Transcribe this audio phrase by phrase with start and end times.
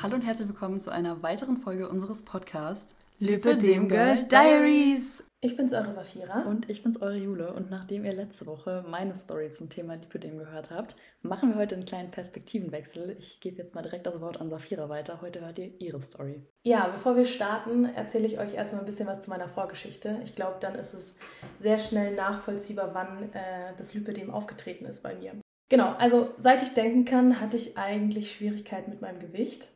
[0.00, 5.24] Hallo und herzlich willkommen zu einer weiteren Folge unseres Podcasts Lipidem Girl Diaries.
[5.40, 6.42] Ich bin's, eure Safira.
[6.42, 7.52] Und ich bin's, eure Jule.
[7.52, 11.74] Und nachdem ihr letzte Woche meine Story zum Thema Lipidem gehört habt, machen wir heute
[11.74, 13.16] einen kleinen Perspektivenwechsel.
[13.18, 15.20] Ich gebe jetzt mal direkt das Wort an Safira weiter.
[15.20, 16.42] Heute hört ihr ihre Story.
[16.62, 20.20] Ja, bevor wir starten, erzähle ich euch erstmal ein bisschen was zu meiner Vorgeschichte.
[20.22, 21.14] Ich glaube, dann ist es
[21.58, 25.32] sehr schnell nachvollziehbar, wann äh, das Lipidem aufgetreten ist bei mir.
[25.68, 29.68] Genau, also seit ich denken kann, hatte ich eigentlich Schwierigkeiten mit meinem Gewicht.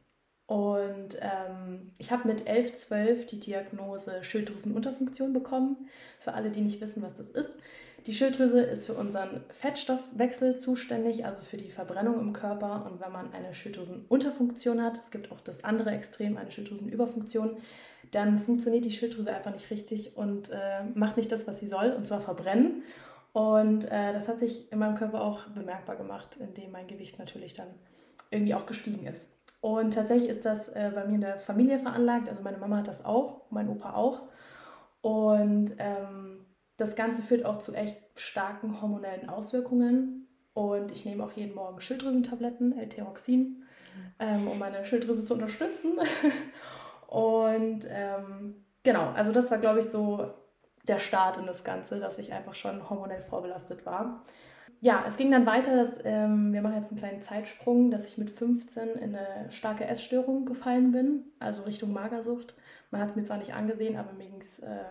[0.53, 5.89] Und ähm, ich habe mit 11, 12 die Diagnose Schilddrüsenunterfunktion bekommen.
[6.21, 7.59] Für alle, die nicht wissen, was das ist.
[8.05, 12.85] Die Schilddrüse ist für unseren Fettstoffwechsel zuständig, also für die Verbrennung im Körper.
[12.85, 17.57] Und wenn man eine Schilddrüsenunterfunktion hat, es gibt auch das andere Extrem, eine Schilddrüsenüberfunktion,
[18.11, 21.93] dann funktioniert die Schilddrüse einfach nicht richtig und äh, macht nicht das, was sie soll,
[21.93, 22.83] und zwar verbrennen.
[23.33, 27.55] Und äh, das hat sich in meinem Körper auch bemerkbar gemacht, indem mein Gewicht natürlich
[27.55, 27.69] dann
[28.31, 29.31] irgendwie auch gestiegen ist.
[29.63, 32.29] Und tatsächlich ist das äh, bei mir in der Familie veranlagt.
[32.29, 34.23] Also meine Mama hat das auch, mein Opa auch.
[35.03, 36.45] Und ähm,
[36.79, 40.27] das Ganze führt auch zu echt starken hormonellen Auswirkungen.
[40.53, 43.63] Und ich nehme auch jeden Morgen Schilddrüsentabletten, L-Theroxin,
[44.19, 45.93] ähm, um meine Schilddrüse zu unterstützen.
[47.07, 50.35] Und ähm, genau, also das war, glaube ich, so
[50.89, 54.25] der Start in das Ganze, dass ich einfach schon hormonell vorbelastet war
[54.83, 58.19] ja, es ging dann weiter, dass ähm, wir machen jetzt einen kleinen Zeitsprung, dass ich
[58.19, 62.57] mit 15 in eine starke Essstörung gefallen bin, also Richtung Magersucht.
[62.91, 64.85] Man hat es mir zwar nicht angesehen, aber mir ging es äh,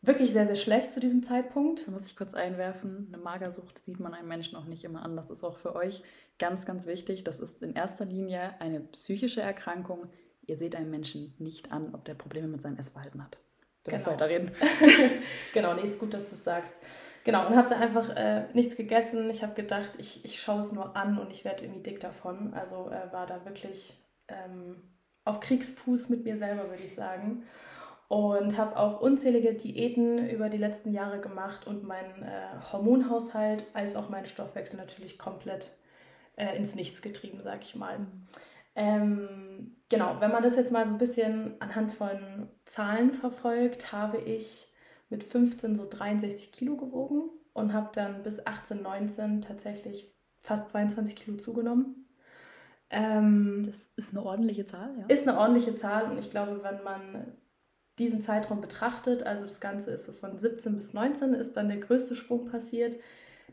[0.00, 1.86] wirklich sehr, sehr schlecht zu diesem Zeitpunkt.
[1.86, 5.16] Da muss ich kurz einwerfen, eine Magersucht sieht man einem Menschen auch nicht immer an.
[5.16, 6.02] Das ist auch für euch
[6.38, 7.24] ganz, ganz wichtig.
[7.24, 10.06] Das ist in erster Linie eine psychische Erkrankung.
[10.46, 13.36] Ihr seht einem Menschen nicht an, ob der Probleme mit seinem Essverhalten hat.
[13.84, 14.06] Du Genau.
[14.06, 14.50] weiterreden.
[15.52, 16.76] genau, nee, ist gut, dass du es sagst.
[17.24, 19.28] Genau, und habe da einfach äh, nichts gegessen.
[19.30, 22.54] Ich habe gedacht, ich, ich schaue es nur an und ich werde irgendwie dick davon.
[22.54, 23.94] Also äh, war da wirklich
[24.28, 24.82] ähm,
[25.24, 27.44] auf Kriegsfuß mit mir selber, würde ich sagen.
[28.08, 33.96] Und habe auch unzählige Diäten über die letzten Jahre gemacht und meinen äh, Hormonhaushalt als
[33.96, 35.72] auch meinen Stoffwechsel natürlich komplett
[36.36, 38.06] äh, ins Nichts getrieben, sag ich mal.
[38.74, 44.18] Ähm, genau, wenn man das jetzt mal so ein bisschen anhand von Zahlen verfolgt, habe
[44.18, 44.72] ich
[45.10, 51.16] mit 15 so 63 Kilo gewogen und habe dann bis 18, 19 tatsächlich fast 22
[51.16, 52.08] Kilo zugenommen.
[52.90, 55.06] Ähm, Das ist eine ordentliche Zahl, ja?
[55.06, 57.36] ist eine ordentliche Zahl und ich glaube, wenn man
[57.98, 61.78] diesen Zeitraum betrachtet, also das Ganze ist so von 17 bis 19, ist dann der
[61.78, 62.98] größte Sprung passiert,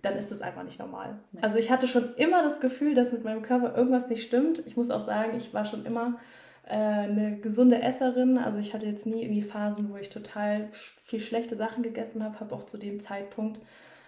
[0.02, 1.20] dann ist das einfach nicht normal.
[1.32, 1.42] Nee.
[1.42, 4.66] Also ich hatte schon immer das Gefühl, dass mit meinem Körper irgendwas nicht stimmt.
[4.66, 6.20] Ich muss auch sagen, ich war schon immer
[6.68, 8.38] äh, eine gesunde Esserin.
[8.38, 12.40] Also ich hatte jetzt nie irgendwie Phasen, wo ich total viel schlechte Sachen gegessen habe.
[12.40, 13.60] Habe auch zu dem Zeitpunkt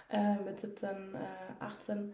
[0.09, 2.13] äh, mit 17, äh, 18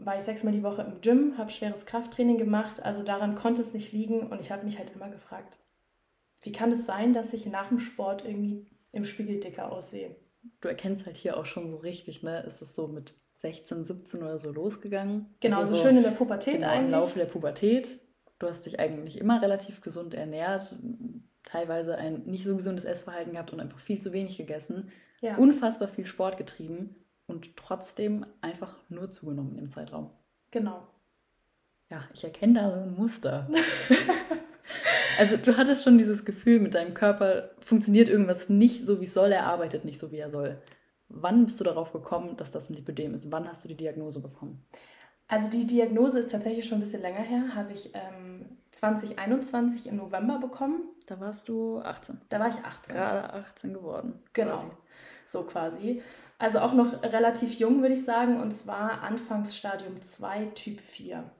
[0.00, 2.82] war ich sechsmal die Woche im Gym, habe schweres Krafttraining gemacht.
[2.82, 4.28] Also daran konnte es nicht liegen.
[4.28, 5.58] Und ich habe mich halt immer gefragt,
[6.42, 10.14] wie kann es sein, dass ich nach dem Sport irgendwie im Spiegel dicker aussehe?
[10.60, 12.42] Du erkennst halt hier auch schon so richtig, ne?
[12.46, 15.26] Es ist so mit 16, 17 oder so losgegangen.
[15.40, 16.90] Genau, Also so schön in der Pubertät genau, im eigentlich.
[16.92, 18.00] Laufe der Pubertät.
[18.38, 20.76] Du hast dich eigentlich immer relativ gesund ernährt,
[21.44, 25.36] teilweise ein nicht so gesundes Essverhalten gehabt und einfach viel zu wenig gegessen, Ja.
[25.36, 26.94] unfassbar viel Sport getrieben
[27.26, 30.10] und trotzdem einfach nur zugenommen im Zeitraum.
[30.50, 30.86] genau.
[31.90, 33.48] Ja, ich erkenne da so ein Muster.
[35.18, 39.14] also du hattest schon dieses Gefühl, mit deinem Körper funktioniert irgendwas nicht so, wie es
[39.14, 40.60] soll, er arbeitet nicht so, wie er soll.
[41.08, 43.30] Wann bist du darauf gekommen, dass das ein Lipödem ist?
[43.32, 44.64] Wann hast du die Diagnose bekommen?
[45.26, 47.54] Also die Diagnose ist tatsächlich schon ein bisschen länger her.
[47.54, 50.88] Habe ich ähm, 2021 im November bekommen.
[51.06, 52.20] Da warst du 18.
[52.28, 52.94] Da war ich 18.
[52.94, 54.22] Gerade 18 geworden.
[54.32, 54.52] Genau.
[54.52, 54.66] quasi.
[55.26, 56.02] So quasi.
[56.38, 58.40] Also auch noch relativ jung, würde ich sagen.
[58.40, 61.30] Und zwar Anfangsstadium 2, Typ 4.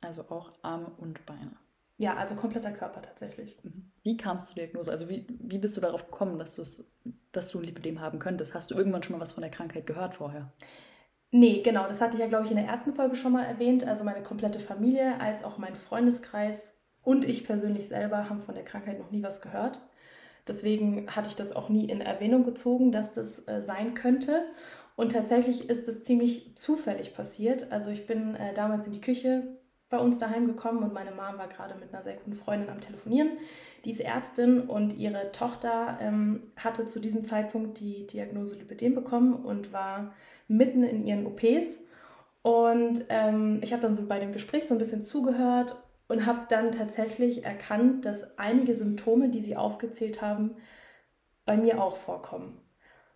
[0.00, 1.56] Also auch Arme und Beine.
[1.98, 3.58] Ja, also kompletter Körper tatsächlich.
[3.62, 3.90] Mhm.
[4.02, 4.90] Wie kamst du zur Diagnose?
[4.90, 6.84] Also wie, wie bist du darauf gekommen, dass,
[7.32, 8.54] dass du ein Lipödem haben könntest?
[8.54, 10.52] Hast du irgendwann schon mal was von der Krankheit gehört vorher?
[11.30, 13.84] Nee, genau, das hatte ich ja, glaube ich, in der ersten Folge schon mal erwähnt.
[13.86, 18.64] Also meine komplette Familie, als auch mein Freundeskreis und ich persönlich selber haben von der
[18.64, 19.80] Krankheit noch nie was gehört.
[20.46, 24.44] Deswegen hatte ich das auch nie in Erwähnung gezogen, dass das äh, sein könnte.
[24.94, 27.72] Und tatsächlich ist es ziemlich zufällig passiert.
[27.72, 29.58] Also ich bin äh, damals in die Küche
[29.88, 32.80] bei uns daheim gekommen und meine Mom war gerade mit einer sehr guten Freundin am
[32.80, 33.30] Telefonieren.
[33.84, 39.34] Die ist Ärztin und ihre Tochter ähm, hatte zu diesem Zeitpunkt die Diagnose Lipödem bekommen
[39.34, 40.12] und war
[40.48, 41.84] mitten in ihren OPs.
[42.42, 45.76] Und ähm, ich habe dann so bei dem Gespräch so ein bisschen zugehört
[46.08, 50.56] und habe dann tatsächlich erkannt, dass einige Symptome, die sie aufgezählt haben,
[51.44, 52.60] bei mir auch vorkommen.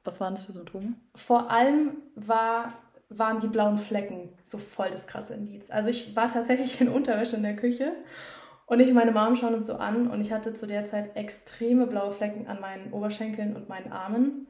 [0.05, 0.95] Was waren das für Symptome?
[1.15, 2.75] Vor allem war
[3.11, 5.71] waren die blauen Flecken so voll das krasse Indiz.
[5.71, 7.93] Also ich war tatsächlich in Unterwäsche in der Küche
[8.67, 11.17] und ich und meine Mom schauen uns so an und ich hatte zu der Zeit
[11.17, 14.47] extreme blaue Flecken an meinen Oberschenkeln und meinen Armen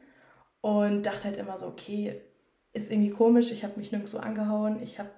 [0.61, 2.21] und dachte halt immer so, okay,
[2.75, 5.09] ist irgendwie komisch, ich habe mich nirgendwo angehauen, ich habe,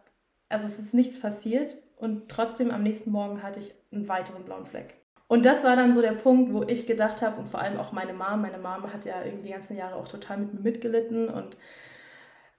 [0.49, 4.67] also es ist nichts passiert und trotzdem am nächsten Morgen hatte ich einen weiteren blauen
[4.67, 4.95] Fleck.
[5.27, 7.91] Und das war dann so der Punkt, wo ich gedacht habe und vor allem auch
[7.91, 11.29] meine Mom, meine Mom hat ja irgendwie die ganzen Jahre auch total mit mir mitgelitten
[11.29, 11.57] und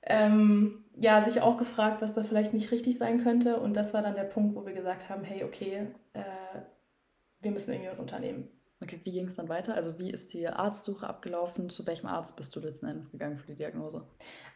[0.05, 3.59] ähm, ja, sich auch gefragt, was da vielleicht nicht richtig sein könnte.
[3.59, 6.21] Und das war dann der Punkt, wo wir gesagt haben, hey, okay, äh,
[7.41, 8.47] wir müssen irgendwie was unternehmen.
[8.83, 9.75] Okay, wie ging es dann weiter?
[9.75, 11.69] Also wie ist die Arztsuche abgelaufen?
[11.69, 14.05] Zu welchem Arzt bist du letzten Endes gegangen für die Diagnose?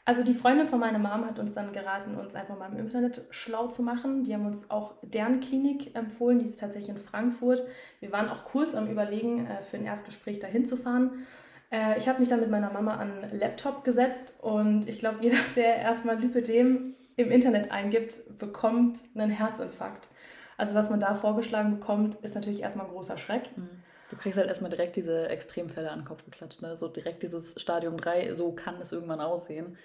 [0.03, 3.25] Also die Freundin von meiner Mom hat uns dann geraten, uns einfach mal im Internet
[3.29, 4.25] schlau zu machen.
[4.25, 7.63] Die haben uns auch deren Klinik empfohlen, die ist tatsächlich in Frankfurt.
[8.01, 11.25] Wir waren auch kurz am Überlegen, äh, für ein Erstgespräch dahin zu fahren.
[11.71, 15.19] Äh, ich habe mich dann mit meiner Mama an einen Laptop gesetzt und ich glaube,
[15.21, 20.09] jeder, der erstmal Lipödem im Internet eingibt, bekommt einen Herzinfarkt.
[20.57, 23.55] Also was man da vorgeschlagen bekommt, ist natürlich erstmal ein großer Schreck.
[23.55, 23.83] Mhm.
[24.09, 26.61] Du kriegst halt erstmal direkt diese Extremfälle an den Kopf geklatscht.
[26.61, 26.77] Ne?
[26.77, 29.77] So direkt dieses Stadium 3, so kann es irgendwann aussehen.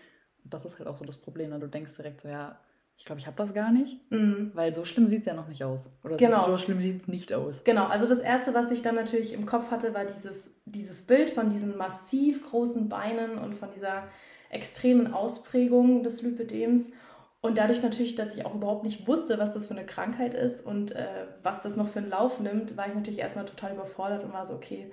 [0.44, 1.50] Und das ist halt auch so das Problem.
[1.50, 1.58] Ne?
[1.58, 2.58] Du denkst direkt so, ja,
[3.03, 4.53] ich glaube, ich habe das gar nicht, mhm.
[4.55, 5.91] weil so schlimm sieht es ja noch nicht aus.
[6.05, 6.47] Oder genau.
[6.47, 7.65] so schlimm sieht es nicht aus.
[7.65, 11.31] Genau, also das Erste, was ich dann natürlich im Kopf hatte, war dieses, dieses Bild
[11.31, 14.05] von diesen massiv großen Beinen und von dieser
[14.51, 16.93] extremen Ausprägung des Lipödems.
[17.41, 20.65] Und dadurch natürlich, dass ich auch überhaupt nicht wusste, was das für eine Krankheit ist
[20.65, 24.23] und äh, was das noch für einen Lauf nimmt, war ich natürlich erstmal total überfordert
[24.23, 24.93] und war so, okay,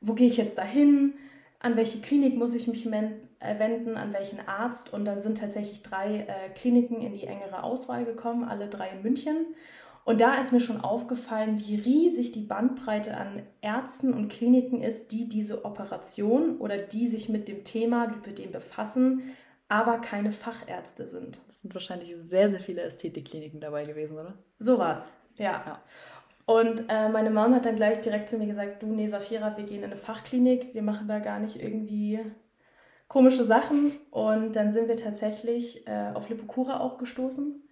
[0.00, 1.14] wo gehe ich jetzt dahin?
[1.58, 2.86] An welche Klinik muss ich mich
[3.40, 3.96] wenden?
[3.96, 4.92] An welchen Arzt?
[4.92, 9.02] Und dann sind tatsächlich drei äh, Kliniken in die engere Auswahl gekommen, alle drei in
[9.02, 9.54] München.
[10.04, 15.12] Und da ist mir schon aufgefallen, wie riesig die Bandbreite an Ärzten und Kliniken ist,
[15.12, 19.22] die diese Operation oder die sich mit dem Thema Lipödem befassen,
[19.68, 21.40] aber keine Fachärzte sind.
[21.48, 24.34] Es sind wahrscheinlich sehr, sehr viele Ästhetikkliniken dabei gewesen, oder?
[24.58, 25.62] Sowas, ja.
[25.64, 25.82] ja.
[26.46, 29.64] Und äh, meine Mom hat dann gleich direkt zu mir gesagt, du, nee, Safira, wir
[29.64, 32.18] gehen in eine Fachklinik, wir machen da gar nicht irgendwie
[33.10, 33.92] komische Sachen.
[34.10, 37.62] Und dann sind wir tatsächlich äh, auf Lipokura auch gestoßen.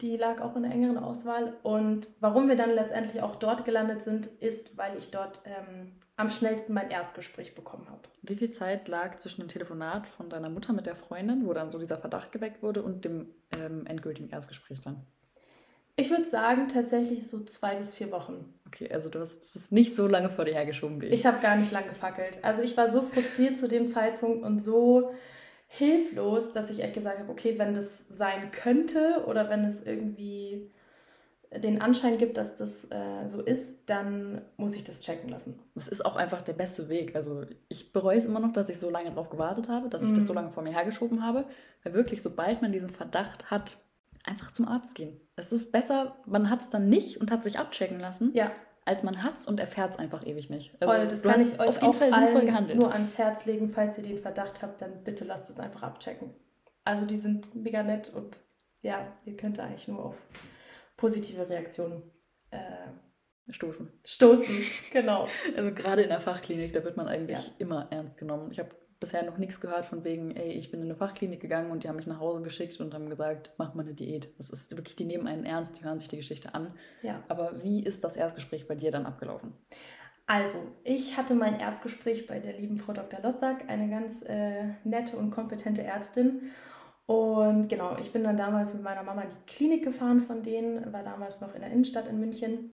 [0.00, 1.56] Die lag auch in der engeren Auswahl.
[1.62, 6.30] Und warum wir dann letztendlich auch dort gelandet sind, ist, weil ich dort ähm, am
[6.30, 8.08] schnellsten mein Erstgespräch bekommen habe.
[8.22, 11.70] Wie viel Zeit lag zwischen dem Telefonat von deiner Mutter mit der Freundin, wo dann
[11.70, 15.06] so dieser Verdacht geweckt wurde, und dem ähm, endgültigen Erstgespräch dann?
[15.98, 18.54] Ich würde sagen, tatsächlich so zwei bis vier Wochen.
[18.68, 21.12] Okay, also du hast es nicht so lange vor dir hergeschoben wie ich.
[21.12, 22.38] Ich habe gar nicht lange gefackelt.
[22.42, 25.10] Also ich war so frustriert zu dem Zeitpunkt und so
[25.66, 30.70] hilflos, dass ich echt gesagt habe, okay, wenn das sein könnte oder wenn es irgendwie
[31.52, 35.58] den Anschein gibt, dass das äh, so ist, dann muss ich das checken lassen.
[35.74, 37.16] Das ist auch einfach der beste Weg.
[37.16, 40.14] Also ich bereue es immer noch, dass ich so lange darauf gewartet habe, dass ich
[40.14, 40.38] das so mhm.
[40.38, 41.44] lange vor mir hergeschoben habe.
[41.82, 43.78] Weil wirklich, sobald man diesen Verdacht hat,
[44.28, 45.20] einfach zum Arzt gehen.
[45.36, 48.52] Es ist besser, man hat es dann nicht und hat sich abchecken lassen, ja.
[48.84, 50.74] als man hat es und erfährt es einfach ewig nicht.
[50.80, 52.78] Also, Voll, das kann ich euch auf jeden Fall sinnvoll gehandelt.
[52.78, 56.34] nur ans Herz legen, falls ihr den Verdacht habt, dann bitte lasst es einfach abchecken.
[56.84, 58.38] Also die sind mega nett und
[58.80, 60.16] ja, ihr könnt eigentlich nur auf
[60.96, 62.02] positive Reaktionen
[62.50, 62.88] äh,
[63.50, 63.92] stoßen.
[64.04, 64.56] Stoßen,
[64.92, 65.26] genau.
[65.56, 67.52] Also gerade in der Fachklinik, da wird man eigentlich ja.
[67.58, 68.50] immer ernst genommen.
[68.50, 71.70] Ich habe bisher noch nichts gehört von wegen, ey, ich bin in eine Fachklinik gegangen
[71.70, 74.32] und die haben mich nach Hause geschickt und haben gesagt, mach mal eine Diät.
[74.38, 76.74] Das ist wirklich, die nehmen einen ernst, die hören sich die Geschichte an.
[77.02, 77.22] Ja.
[77.28, 79.52] Aber wie ist das Erstgespräch bei dir dann abgelaufen?
[80.26, 83.20] Also, ich hatte mein Erstgespräch bei der lieben Frau Dr.
[83.22, 86.50] Lossack, eine ganz äh, nette und kompetente Ärztin.
[87.06, 90.92] Und genau, ich bin dann damals mit meiner Mama in die Klinik gefahren von denen,
[90.92, 92.74] war damals noch in der Innenstadt in München.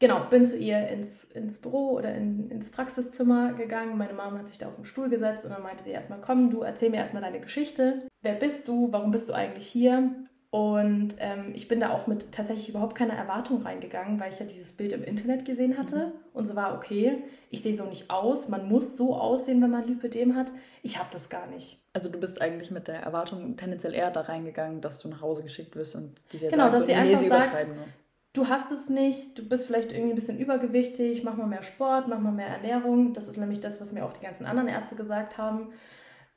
[0.00, 3.98] Genau, bin zu ihr ins, ins Büro oder in, ins Praxiszimmer gegangen.
[3.98, 6.50] Meine Mama hat sich da auf den Stuhl gesetzt und dann meinte sie erstmal, komm,
[6.50, 8.08] du erzähl mir erstmal deine Geschichte.
[8.22, 8.88] Wer bist du?
[8.90, 10.10] Warum bist du eigentlich hier?
[10.48, 14.46] Und ähm, ich bin da auch mit tatsächlich überhaupt keiner Erwartung reingegangen, weil ich ja
[14.46, 16.06] dieses Bild im Internet gesehen hatte.
[16.06, 16.12] Mhm.
[16.32, 18.48] Und so war, okay, ich sehe so nicht aus.
[18.48, 20.50] Man muss so aussehen, wenn man Lipödem hat.
[20.82, 21.78] Ich habe das gar nicht.
[21.92, 25.42] Also du bist eigentlich mit der Erwartung tendenziell eher da reingegangen, dass du nach Hause
[25.42, 27.84] geschickt wirst und die dir genau, sagen, dass so, sie einfach sagt, ne?
[28.32, 32.08] Du hast es nicht, du bist vielleicht irgendwie ein bisschen übergewichtig, mach mal mehr Sport,
[32.08, 33.12] mach mal mehr Ernährung.
[33.12, 35.72] Das ist nämlich das, was mir auch die ganzen anderen Ärzte gesagt haben.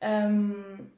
[0.01, 0.91] Ähm,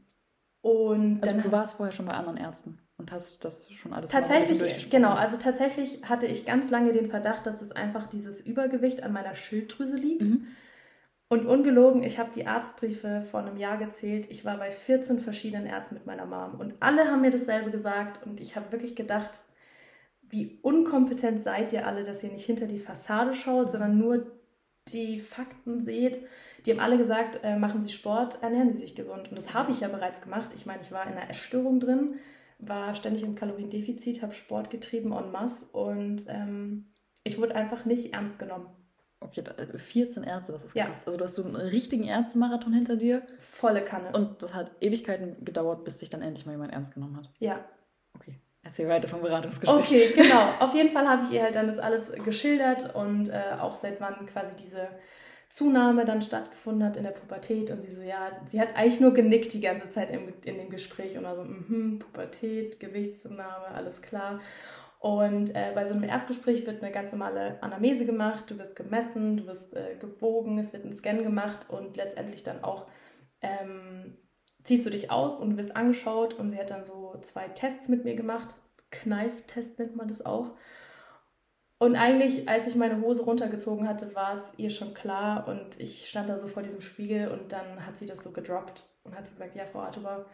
[0.61, 4.89] und also du warst vorher schon bei anderen Ärzten und hast das schon alles tatsächlich
[4.89, 9.13] genau also tatsächlich hatte ich ganz lange den Verdacht dass es einfach dieses Übergewicht an
[9.13, 10.47] meiner Schilddrüse liegt mhm.
[11.29, 15.67] und ungelogen ich habe die Arztbriefe vor einem Jahr gezählt ich war bei 14 verschiedenen
[15.67, 19.41] Ärzten mit meiner Mom und alle haben mir dasselbe gesagt und ich habe wirklich gedacht
[20.29, 24.31] wie unkompetent seid ihr alle, dass ihr nicht hinter die Fassade schaut, sondern nur
[24.89, 26.19] die Fakten seht.
[26.65, 29.29] Die haben alle gesagt, äh, machen Sie Sport, ernähren Sie sich gesund.
[29.29, 30.49] Und das habe ich ja bereits gemacht.
[30.55, 32.15] Ich meine, ich war in einer Essstörung drin,
[32.59, 36.87] war ständig im Kaloriendefizit, habe Sport getrieben en masse und ähm,
[37.23, 38.67] ich wurde einfach nicht ernst genommen.
[39.19, 39.43] Okay,
[39.75, 40.85] 14 äh, Ärzte, das ist Ja.
[40.85, 41.01] krass.
[41.05, 44.11] Also du hast so einen richtigen Ärztemarathon hinter dir Volle Kanne.
[44.13, 47.29] und das hat Ewigkeiten gedauert, bis dich dann endlich mal jemand ernst genommen hat.
[47.39, 47.63] ja,
[48.15, 49.79] Okay, erzähl weiter vom Beratungsgespräch.
[49.79, 50.49] Okay, genau.
[50.59, 54.01] Auf jeden Fall habe ich ihr halt dann das alles geschildert und äh, auch seit
[54.01, 54.89] wann quasi diese
[55.49, 57.69] Zunahme dann stattgefunden hat in der Pubertät.
[57.69, 60.69] Und sie so, ja, sie hat eigentlich nur genickt die ganze Zeit im, in dem
[60.69, 64.41] Gespräch und war so, mhm, Pubertät, Gewichtszunahme, alles klar.
[64.99, 69.37] Und äh, bei so einem Erstgespräch wird eine ganz normale Anamnese gemacht, du wirst gemessen,
[69.37, 72.87] du wirst äh, gewogen, es wird ein Scan gemacht und letztendlich dann auch
[73.41, 74.17] ähm,
[74.65, 77.87] ziehst du dich aus und du wirst angeschaut und sie hat dann so zwei Tests
[77.87, 78.55] mit mir gemacht.
[78.91, 80.51] Kneiftest nennt man das auch.
[81.77, 86.09] Und eigentlich, als ich meine Hose runtergezogen hatte, war es ihr schon klar und ich
[86.09, 89.29] stand da so vor diesem Spiegel und dann hat sie das so gedroppt und hat
[89.29, 90.25] gesagt, ja, Frau Artuber,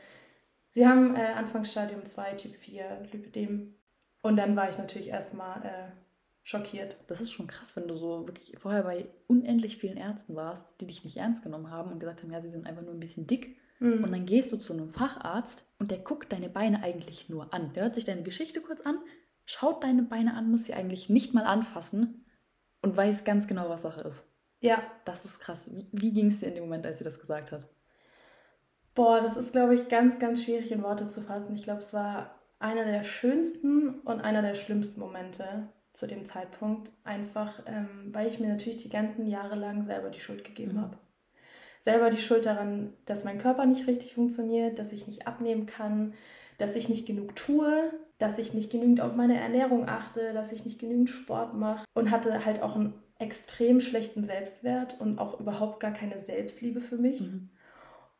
[0.74, 3.76] Sie haben äh, Anfangsstadium 2, Typ 4, Lipidem.
[4.22, 5.92] Und dann war ich natürlich erstmal äh,
[6.44, 6.98] schockiert.
[7.08, 10.88] Das ist schon krass, wenn du so wirklich vorher bei unendlich vielen Ärzten warst, die
[10.88, 13.28] dich nicht ernst genommen haben und gesagt haben, ja, sie sind einfach nur ein bisschen
[13.28, 13.58] dick.
[13.82, 14.04] Mhm.
[14.06, 17.74] Und dann gehst du zu einem Facharzt und der guckt deine Beine eigentlich nur an.
[17.74, 19.00] Der hört sich deine Geschichte kurz an,
[19.46, 22.24] schaut deine Beine an, muss sie eigentlich nicht mal anfassen
[22.82, 24.26] und weiß ganz genau, was Sache ist.
[24.62, 25.70] ja, Das ist krass.
[25.74, 27.68] Wie, wie ging es dir in dem Moment, als sie das gesagt hat?
[28.94, 31.56] Boah, das ist, glaube ich, ganz, ganz schwierig in Worte zu fassen.
[31.56, 36.92] Ich glaube, es war einer der schönsten und einer der schlimmsten Momente zu dem Zeitpunkt.
[37.04, 40.82] Einfach, ähm, weil ich mir natürlich die ganzen Jahre lang selber die Schuld gegeben Mhm.
[40.82, 40.98] habe.
[41.82, 46.14] Selber die Schuld daran, dass mein Körper nicht richtig funktioniert, dass ich nicht abnehmen kann,
[46.60, 50.64] dass ich nicht genug tue, dass ich nicht genügend auf meine Ernährung achte, dass ich
[50.64, 55.80] nicht genügend Sport mache und hatte halt auch einen extrem schlechten Selbstwert und auch überhaupt
[55.80, 57.22] gar keine Selbstliebe für mich.
[57.22, 57.50] Mhm.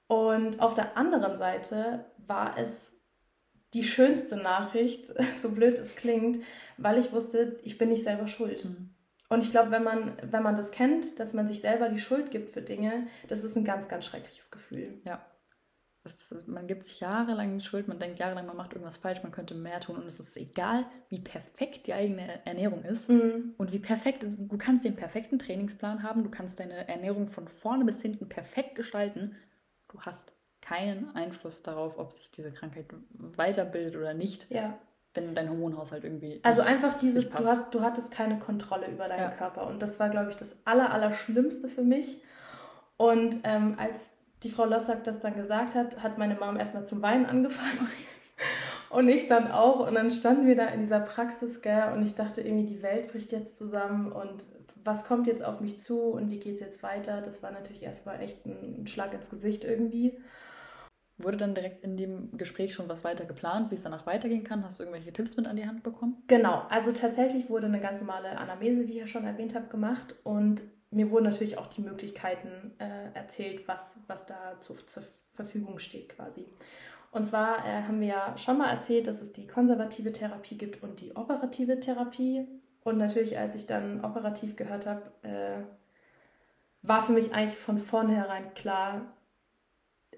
[0.08, 3.00] Und auf der anderen Seite war es
[3.76, 6.44] die schönste Nachricht, so blöd es klingt,
[6.78, 8.66] weil ich wusste, ich bin nicht selber schuld.
[8.66, 8.90] Mhm.
[9.32, 12.32] Und ich glaube, wenn man, wenn man das kennt, dass man sich selber die Schuld
[12.32, 15.00] gibt für Dinge, das ist ein ganz, ganz schreckliches Gefühl.
[15.06, 15.26] Ja.
[16.04, 19.32] Ist, man gibt sich jahrelang die Schuld, man denkt jahrelang, man macht irgendwas falsch, man
[19.32, 23.10] könnte mehr tun und es ist egal, wie perfekt die eigene Ernährung ist.
[23.10, 23.54] Mhm.
[23.58, 27.48] Und wie perfekt ist, du kannst den perfekten Trainingsplan haben, du kannst deine Ernährung von
[27.48, 29.38] vorne bis hinten perfekt gestalten.
[29.90, 34.78] Du hast keinen Einfluss darauf, ob sich diese Krankheit weiterbildet oder nicht, Ja.
[35.14, 36.40] Wenn dein Hormonhaushalt irgendwie.
[36.44, 39.30] Also einfach diese, nicht du, hast, du hattest keine Kontrolle über deinen Ja.
[39.30, 39.68] Körper.
[39.68, 42.22] Und das war, glaube ich, das Aller, Allerschlimmste für mich.
[42.98, 47.02] Und ähm, als die Frau Lossack das dann gesagt hat, hat meine Mom erstmal zum
[47.02, 47.90] Weinen angefangen.
[48.90, 49.88] Und ich dann auch.
[49.88, 53.10] Und dann standen wir da in dieser Praxis, gell, und ich dachte irgendwie, die Welt
[53.10, 54.46] bricht jetzt zusammen und
[54.84, 57.22] was kommt jetzt auf mich zu und wie geht es jetzt weiter?
[57.22, 60.18] Das war natürlich erstmal echt ein Schlag ins Gesicht irgendwie.
[61.24, 64.64] Wurde dann direkt in dem Gespräch schon was weiter geplant, wie es danach weitergehen kann?
[64.64, 66.22] Hast du irgendwelche Tipps mit an die Hand bekommen?
[66.28, 70.16] Genau, also tatsächlich wurde eine ganz normale Anamnese, wie ich ja schon erwähnt habe, gemacht
[70.24, 70.62] und
[70.92, 76.10] mir wurden natürlich auch die Möglichkeiten äh, erzählt, was, was da zu, zur Verfügung steht
[76.10, 76.46] quasi.
[77.12, 80.84] Und zwar äh, haben wir ja schon mal erzählt, dass es die konservative Therapie gibt
[80.84, 82.46] und die operative Therapie.
[82.84, 85.64] Und natürlich, als ich dann operativ gehört habe, äh,
[86.82, 89.02] war für mich eigentlich von vornherein klar,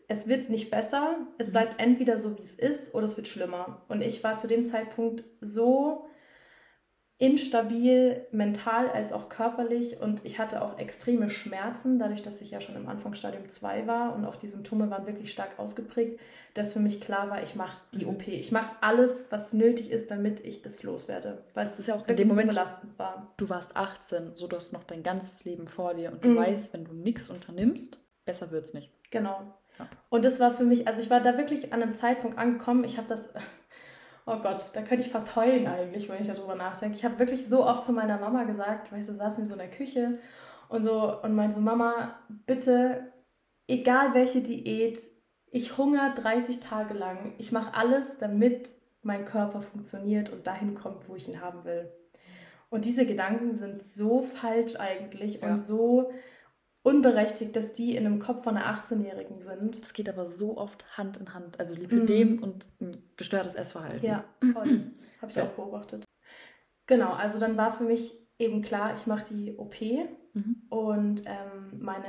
[0.07, 1.51] es wird nicht besser, es Mhm.
[1.51, 3.81] bleibt entweder so, wie es ist, oder es wird schlimmer.
[3.87, 6.05] Und ich war zu dem Zeitpunkt so
[7.19, 12.59] instabil, mental als auch körperlich und ich hatte auch extreme Schmerzen, dadurch, dass ich ja
[12.59, 16.19] schon im Anfangsstadium 2 war und auch die Symptome waren wirklich stark ausgeprägt,
[16.53, 18.09] dass für mich klar war, ich mache die Mhm.
[18.11, 18.27] OP.
[18.27, 22.01] Ich mache alles, was nötig ist, damit ich das loswerde, weil es ist ja auch
[22.01, 23.33] in wirklich dem Moment- so belastend war.
[23.37, 26.35] Du warst 18, so du hast noch dein ganzes Leben vor dir und du Mhm.
[26.37, 28.91] weißt, wenn du nichts unternimmst, besser wird's nicht.
[29.11, 29.53] Genau.
[29.79, 29.87] Ja.
[30.09, 32.97] Und das war für mich, also ich war da wirklich an einem Zeitpunkt angekommen, ich
[32.97, 33.33] habe das,
[34.25, 36.95] oh Gott, da könnte ich fast heulen eigentlich, wenn ich darüber nachdenke.
[36.95, 39.59] Ich habe wirklich so oft zu meiner Mama gesagt, weißt du, saßen wir so in
[39.59, 40.19] der Küche
[40.69, 43.11] und so und meinte so, Mama, bitte,
[43.67, 44.99] egal welche Diät,
[45.51, 48.71] ich hungere 30 Tage lang, ich mache alles, damit
[49.03, 51.91] mein Körper funktioniert und dahin kommt, wo ich ihn haben will.
[52.69, 55.49] Und diese Gedanken sind so falsch eigentlich Ja.
[55.49, 56.11] und so
[56.83, 59.81] unberechtigt, dass die in einem Kopf von einer 18-Jährigen sind.
[59.81, 61.59] Das geht aber so oft Hand in Hand.
[61.59, 64.05] Also Lipidem und ein gestörtes Essverhalten.
[64.05, 64.23] Ja,
[64.53, 64.91] voll.
[65.21, 65.43] Habe ich Ja.
[65.43, 66.03] auch beobachtet.
[66.85, 69.75] Genau, also dann war für mich eben klar, ich mache die OP
[70.35, 70.63] Mhm.
[70.69, 72.07] und ähm, meine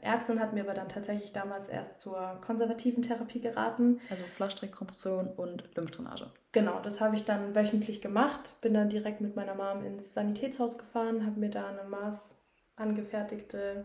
[0.00, 4.00] Ärztin hat mir aber dann tatsächlich damals erst zur konservativen Therapie geraten.
[4.10, 6.26] Also Flaschdreckkompression und Lymphdrainage.
[6.50, 10.76] Genau, das habe ich dann wöchentlich gemacht, bin dann direkt mit meiner Mom ins Sanitätshaus
[10.76, 13.84] gefahren, habe mir da eine maßangefertigte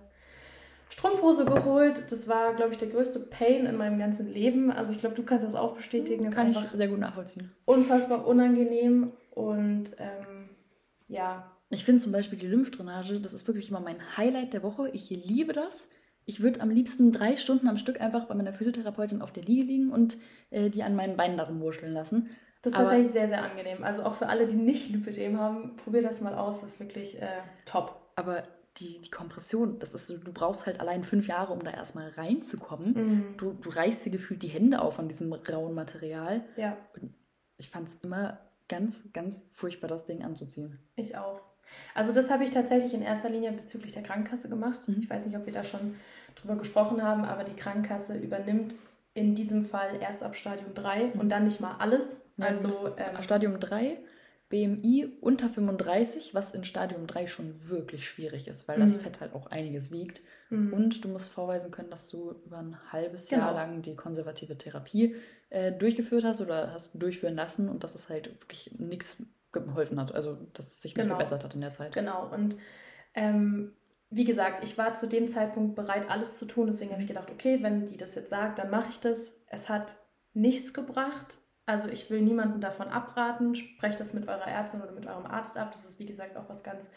[0.89, 2.03] Strumpfhose geholt.
[2.11, 4.71] Das war, glaube ich, der größte Pain in meinem ganzen Leben.
[4.71, 6.25] Also ich glaube, du kannst das auch bestätigen.
[6.25, 7.51] Es Kann ist ich einfach sehr gut nachvollziehen.
[7.65, 10.49] unfassbar unangenehm und ähm,
[11.07, 14.89] ja, Ich finde zum Beispiel die Lymphdrainage, das ist wirklich immer mein Highlight der Woche.
[14.93, 15.89] Ich liebe das.
[16.25, 19.63] Ich würde am liebsten drei Stunden am Stück einfach bei meiner Physiotherapeutin auf der Liege
[19.63, 20.17] liegen und
[20.49, 22.29] äh, die an meinen Beinen darum wurschteln lassen.
[22.61, 23.83] das ist Aber- tatsächlich sehr, sehr angenehm.
[23.83, 26.59] Also auch für alle, die nicht Lipödem haben, probiert das mal aus.
[26.61, 27.27] Das ist wirklich äh,
[27.65, 28.01] top.
[28.15, 28.43] Aber
[28.77, 32.93] die, die Kompression, das ist du brauchst halt allein fünf Jahre, um da erstmal reinzukommen.
[32.93, 33.37] Mhm.
[33.37, 36.43] Du, du reißt dir gefühlt die Hände auf an diesem rauen Material.
[36.55, 36.77] Ja,
[37.57, 40.79] Ich fand es immer ganz, ganz furchtbar, das Ding anzuziehen.
[40.95, 41.41] ich auch.
[41.93, 44.87] Also das habe ich tatsächlich in erster Linie bezüglich der Krankenkasse gemacht.
[44.87, 44.99] Mhm.
[45.01, 45.95] Ich weiß nicht, ob wir da schon
[46.35, 48.75] drüber gesprochen haben, aber die Krankenkasse übernimmt
[49.13, 52.23] in diesem Fall erst ab Stadium 3 und dann nicht mal alles.
[52.37, 53.97] Ja, also ähm, Stadium 3,
[54.49, 59.01] BMI unter 35, was in Stadium 3 schon wirklich schwierig ist, weil das Mhm.
[59.01, 60.21] Fett halt auch einiges wiegt.
[60.49, 60.73] mhm.
[60.73, 63.45] Und du musst vorweisen können, dass du über ein halbes Genau.
[63.45, 65.15] Jahr lang die konservative Therapie
[65.49, 70.13] äh, durchgeführt hast oder hast durchführen lassen und dass es halt wirklich nichts geholfen hat.
[70.13, 71.17] Also, dass es sich nicht Genau.
[71.17, 71.93] gebessert hat in der Zeit.
[71.93, 72.57] Genau, und
[73.13, 73.73] ähm,
[74.09, 76.67] wie gesagt, ich war zu dem Zeitpunkt bereit, alles zu tun.
[76.67, 79.37] Deswegen habe ich gedacht, okay, wenn die das jetzt sagt, dann mache ich das.
[79.47, 79.95] Es hat
[80.33, 81.39] nichts gebracht.
[81.67, 83.53] Also ich will niemanden davon abraten.
[83.53, 85.71] Sprecht das mit eurer Ärztin oder mit eurem Arzt ab.
[85.73, 86.89] Das ist, wie gesagt, auch was ganz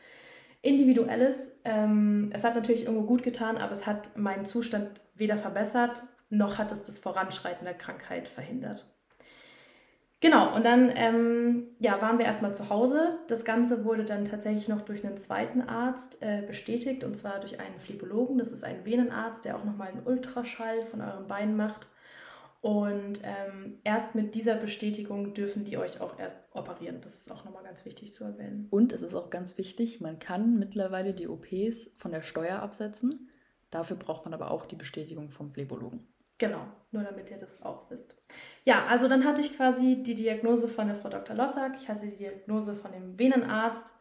[0.62, 1.58] Individuelles.
[1.64, 6.58] Ähm, es hat natürlich irgendwo gut getan, aber es hat meinen Zustand weder verbessert, noch
[6.58, 8.86] hat es das Voranschreiten der Krankheit verhindert.
[10.20, 13.18] Genau, und dann ähm, ja, waren wir erstmal zu Hause.
[13.26, 17.58] Das Ganze wurde dann tatsächlich noch durch einen zweiten Arzt äh, bestätigt, und zwar durch
[17.58, 18.36] einen Phlebologen.
[18.36, 21.88] Das ist ein Venenarzt, der auch nochmal einen Ultraschall von euren Beinen macht.
[22.60, 27.00] Und ähm, erst mit dieser Bestätigung dürfen die euch auch erst operieren.
[27.00, 28.66] Das ist auch nochmal ganz wichtig zu erwähnen.
[28.70, 33.30] Und es ist auch ganz wichtig, man kann mittlerweile die OPs von der Steuer absetzen.
[33.70, 36.06] Dafür braucht man aber auch die Bestätigung vom Phlebologen.
[36.36, 38.16] Genau, nur damit ihr das auch wisst.
[38.64, 41.36] Ja, also dann hatte ich quasi die Diagnose von der Frau Dr.
[41.36, 43.94] Lossack, ich hatte die Diagnose von dem Venenarzt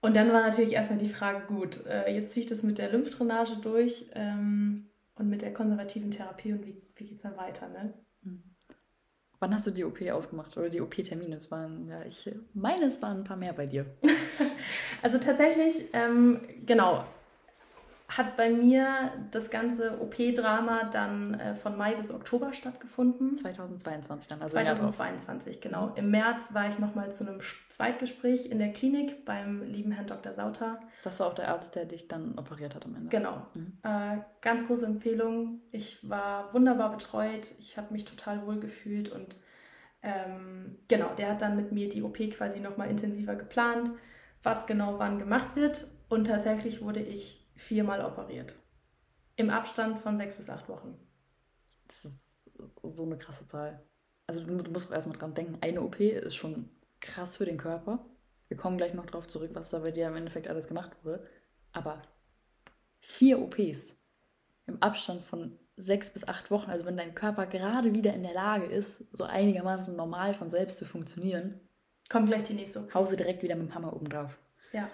[0.00, 2.92] und dann war natürlich erstmal die Frage, gut, äh, jetzt ziehe ich das mit der
[2.92, 7.68] Lymphdrainage durch ähm, und mit der konservativen Therapie und wie, wie geht es dann weiter,
[7.68, 7.94] ne?
[9.40, 11.36] Wann hast du die OP ausgemacht oder die OP-Termine?
[11.36, 13.86] Es waren, ja, ich meine, es waren ein paar mehr bei dir.
[15.02, 17.04] Also tatsächlich, ähm, genau,
[18.16, 23.36] hat bei mir das ganze OP-Drama dann äh, von Mai bis Oktober stattgefunden.
[23.36, 24.90] 2022 dann, also im März auch.
[24.90, 25.92] 2022, genau.
[25.96, 30.32] Im März war ich nochmal zu einem Zweitgespräch in der Klinik beim lieben Herrn Dr.
[30.32, 30.80] Sauter.
[31.02, 33.08] Das war auch der Arzt, der dich dann operiert hat am Ende.
[33.08, 33.46] Genau.
[33.54, 33.78] Mhm.
[33.82, 35.60] Äh, ganz große Empfehlung.
[35.72, 37.48] Ich war wunderbar betreut.
[37.58, 39.36] Ich habe mich total wohl gefühlt und
[40.02, 43.90] ähm, genau, der hat dann mit mir die OP quasi nochmal intensiver geplant,
[44.42, 45.86] was genau wann gemacht wird.
[46.08, 48.54] Und tatsächlich wurde ich viermal operiert.
[49.36, 50.96] Im Abstand von sechs bis acht Wochen.
[51.88, 52.50] Das ist
[52.94, 53.82] so eine krasse Zahl.
[54.26, 58.04] Also du, du musst erstmal dran denken, eine OP ist schon krass für den Körper.
[58.48, 61.26] Wir kommen gleich noch drauf zurück, was da bei dir im Endeffekt alles gemacht wurde.
[61.72, 62.02] Aber
[63.00, 63.96] vier OPs
[64.66, 68.32] im Abstand von sechs bis acht Wochen, also wenn dein Körper gerade wieder in der
[68.34, 71.60] Lage ist, so einigermaßen normal von selbst zu funktionieren,
[72.08, 72.94] Kommt gleich die nächste OP.
[72.94, 74.38] hause direkt wieder mit dem Hammer oben drauf.
[74.72, 74.88] Ja,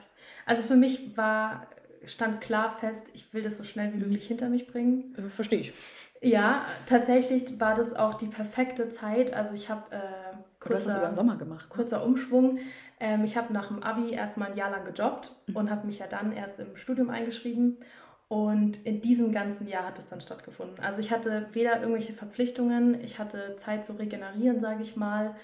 [0.46, 1.68] also für mich war,
[2.06, 5.14] stand klar fest, ich will das so schnell wie möglich hinter mich bringen.
[5.18, 5.72] Äh, Verstehe ich.
[6.22, 9.32] Ja, tatsächlich war das auch die perfekte Zeit.
[9.32, 9.98] Also ich habe äh,
[11.38, 11.68] gemacht.
[11.70, 11.74] ne?
[11.74, 12.58] kurzer Umschwung.
[12.98, 15.56] Ähm, ich habe nach dem Abi erstmal ein Jahr lang gejobbt Mhm.
[15.56, 17.78] und habe mich ja dann erst im Studium eingeschrieben.
[18.28, 20.78] Und in diesem ganzen Jahr hat es dann stattgefunden.
[20.84, 25.34] Also ich hatte weder irgendwelche Verpflichtungen, ich hatte Zeit zu regenerieren, sage ich mal,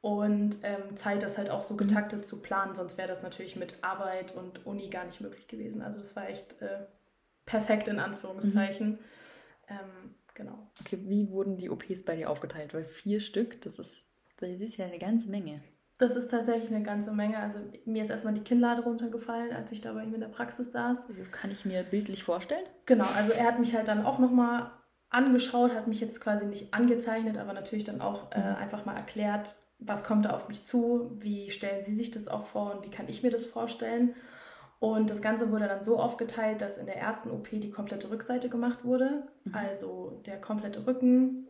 [0.00, 1.78] und ähm, Zeit, das halt auch so Mhm.
[1.78, 2.74] getaktet zu planen.
[2.74, 5.82] Sonst wäre das natürlich mit Arbeit und Uni gar nicht möglich gewesen.
[5.82, 6.84] Also das war echt äh,
[7.46, 8.98] perfekt in Anführungszeichen.
[9.68, 10.70] Ähm, genau.
[10.80, 12.74] Okay, wie wurden die OPs bei dir aufgeteilt?
[12.74, 14.08] Weil vier Stück, das ist,
[14.38, 15.62] das ist ja eine ganze Menge.
[15.98, 17.38] Das ist tatsächlich eine ganze Menge.
[17.40, 20.70] Also mir ist erstmal die Kinnlade runtergefallen, als ich da bei ihm in der Praxis
[20.70, 21.08] saß.
[21.08, 22.64] Also kann ich mir bildlich vorstellen.
[22.86, 24.70] Genau, also er hat mich halt dann auch nochmal
[25.10, 28.56] angeschaut, hat mich jetzt quasi nicht angezeichnet, aber natürlich dann auch äh, Mhm.
[28.56, 32.44] einfach mal erklärt, was kommt da auf mich zu, wie stellen Sie sich das auch
[32.44, 34.14] vor und wie kann ich mir das vorstellen.
[34.80, 38.48] Und das Ganze wurde dann so aufgeteilt, dass in der ersten OP die komplette Rückseite
[38.48, 39.54] gemacht wurde, Mhm.
[39.54, 41.48] also der komplette Rücken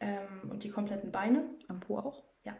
[0.00, 1.44] ähm, und die kompletten Beine.
[1.68, 2.22] Am Po auch?
[2.44, 2.56] Ja.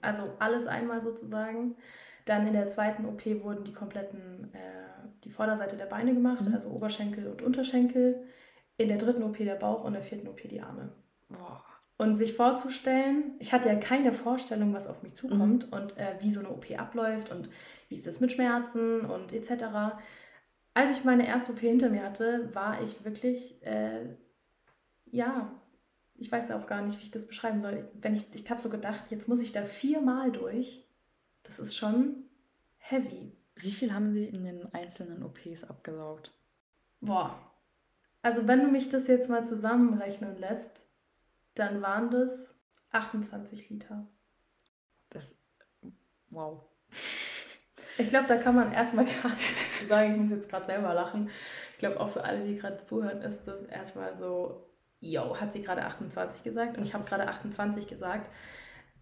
[0.00, 1.76] Also alles einmal sozusagen.
[2.24, 6.54] Dann in der zweiten OP wurden die kompletten, äh, die Vorderseite der Beine gemacht, Mhm.
[6.54, 8.24] also Oberschenkel und Unterschenkel.
[8.78, 10.90] In der dritten OP der Bauch und in der vierten OP die Arme.
[11.28, 11.62] Boah.
[11.98, 16.30] Und sich vorzustellen, ich hatte ja keine Vorstellung, was auf mich zukommt und äh, wie
[16.30, 17.48] so eine OP abläuft und
[17.88, 19.64] wie ist das mit Schmerzen und etc.
[20.74, 24.16] als ich meine erste OP hinter mir hatte, war ich wirklich, äh,
[25.12, 25.52] ja,
[26.16, 27.88] ich weiß auch gar nicht, wie ich das beschreiben soll.
[28.00, 30.84] Wenn ich, ich habe so gedacht, jetzt muss ich da viermal durch.
[31.42, 32.24] Das ist schon
[32.78, 33.32] heavy.
[33.56, 36.32] Wie viel haben Sie in den einzelnen OPs abgesaugt?
[37.00, 37.38] Boah.
[38.22, 40.91] Also wenn du mich das jetzt mal zusammenrechnen lässt,
[41.54, 42.58] dann waren das
[42.90, 44.06] 28 Liter.
[45.10, 45.36] Das,
[46.30, 46.64] wow.
[47.98, 50.12] Ich glaube, da kann man erstmal gar nichts zu sagen.
[50.12, 51.30] Ich muss jetzt gerade selber lachen.
[51.72, 55.62] Ich glaube, auch für alle, die gerade zuhören, ist das erstmal so, yo, hat sie
[55.62, 58.30] gerade 28 gesagt und ich habe gerade 28 gesagt.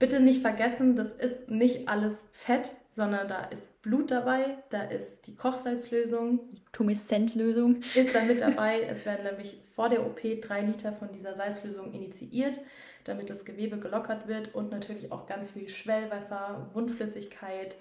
[0.00, 5.26] Bitte nicht vergessen, das ist nicht alles Fett, sondern da ist Blut dabei, da ist
[5.26, 6.40] die Kochsalzlösung.
[6.72, 7.76] Tumeszenzlösung.
[7.94, 8.82] Ist da mit dabei.
[8.88, 12.60] Es werden nämlich vor der OP drei Liter von dieser Salzlösung initiiert,
[13.04, 17.76] damit das Gewebe gelockert wird und natürlich auch ganz viel Schwellwasser, Wundflüssigkeit,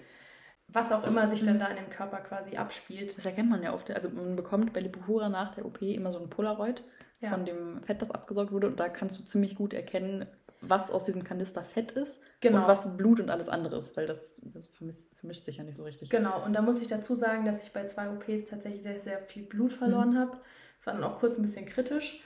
[0.68, 3.16] was auch immer sich dann da in dem Körper quasi abspielt.
[3.16, 3.90] Das erkennt man ja oft.
[3.90, 6.84] Also man bekommt bei Lipohura nach der OP immer so ein Polaroid
[7.20, 7.30] Ja.
[7.30, 8.66] von dem Fett, das abgesaugt wurde.
[8.68, 10.26] Und da kannst du ziemlich gut erkennen,
[10.60, 12.62] was aus diesem Kanister Fett ist Genau.
[12.62, 15.76] und was Blut und alles andere ist, weil das, das vermischt, vermischt sich ja nicht
[15.76, 16.10] so richtig.
[16.10, 19.22] Genau, und da muss ich dazu sagen, dass ich bei zwei OPs tatsächlich sehr, sehr
[19.22, 20.38] viel Blut verloren habe.
[20.76, 22.22] Das war dann auch kurz ein bisschen kritisch.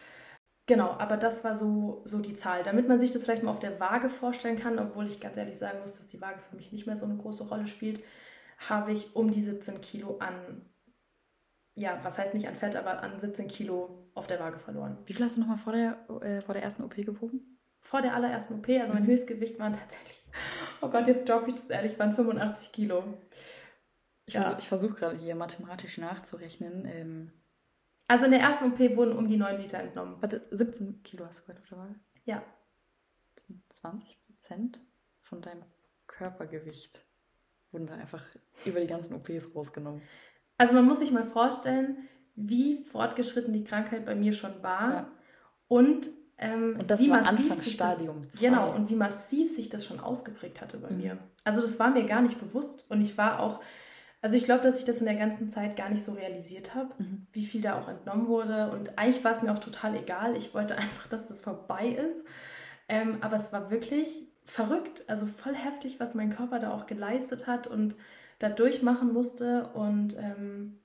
[0.67, 2.63] Genau, aber das war so, so die Zahl.
[2.63, 5.59] Damit man sich das vielleicht mal auf der Waage vorstellen kann, obwohl ich ganz ehrlich
[5.59, 8.03] sagen muss, dass die Waage für mich nicht mehr so eine große Rolle spielt,
[8.59, 10.65] habe ich um die 17 Kilo an,
[11.75, 14.97] ja, was heißt nicht an Fett, aber an 17 Kilo auf der Waage verloren.
[15.07, 17.54] Wie viel hast du nochmal vor der, äh, vor der ersten OP gewogen?
[17.85, 19.09] Vor der allerersten OP, also mein Mhm.
[19.09, 20.25] Höchstgewicht waren tatsächlich,
[20.81, 23.05] oh Gott, jetzt droppe ich das ehrlich, waren 85 Kilo.
[24.27, 24.43] Ich Ja.
[24.43, 26.87] versuch- versuche gerade hier mathematisch nachzurechnen.
[26.87, 27.31] Ähm,
[28.09, 30.17] Also in der ersten OP wurden um die 9 Liter entnommen.
[30.21, 31.95] warte, 17 Kilo hast du gerade auf der Waage?
[32.25, 32.43] Ja.
[33.35, 34.81] Das sind 20 Prozent
[35.23, 35.63] von deinem
[36.07, 37.05] Körpergewicht.
[37.71, 38.23] Wurden da einfach
[38.65, 40.01] über die ganzen OPs rausgenommen.
[40.59, 45.13] Also man muss sich mal vorstellen, wie fortgeschritten die Krankheit bei mir schon war Ja.
[45.69, 48.09] und, ähm, Und das wie war massiv sich das, zwei.
[48.41, 50.99] genau und wie massiv sich das schon ausgeprägt hatte bei Mhm.
[51.01, 51.19] mir.
[51.45, 53.61] Also das war mir gar nicht bewusst und ich war auch,
[54.23, 56.95] also ich glaube, dass ich das in der ganzen Zeit gar nicht so realisiert habe,
[56.99, 57.27] Mhm.
[57.33, 60.37] wie viel da auch entnommen wurde und eigentlich war es mir auch total egal.
[60.37, 62.25] Ich wollte einfach, dass das vorbei ist,
[62.89, 67.47] ähm, aber es war wirklich verrückt, also voll heftig, was mein Körper da auch geleistet
[67.47, 67.97] hat und
[68.41, 70.81] da durchmachen musste und ähm,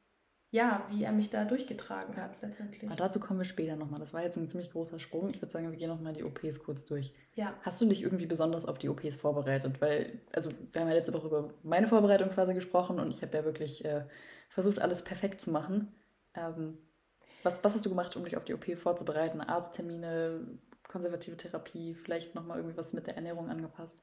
[0.52, 2.84] ja, wie er mich da durchgetragen hat letztendlich.
[2.84, 4.00] Aber dazu kommen wir später nochmal.
[4.00, 5.30] Das war jetzt ein ziemlich großer Sprung.
[5.30, 7.14] Ich würde sagen, wir gehen nochmal die OPs kurz durch.
[7.36, 9.80] Ja, Hast du dich irgendwie besonders auf die OPs vorbereitet?
[9.80, 13.38] Weil, also wir haben ja letzte Woche über meine Vorbereitung quasi gesprochen und ich habe
[13.38, 14.06] ja wirklich äh,
[14.50, 15.94] versucht, alles perfekt zu machen.
[16.34, 16.80] Ähm,
[17.44, 19.42] was, was hast du gemacht, um dich auf die OP vorzubereiten?
[19.42, 20.48] Arzttermine,
[20.88, 24.02] konservative Therapie, vielleicht nochmal irgendwie was mit der Ernährung angepasst?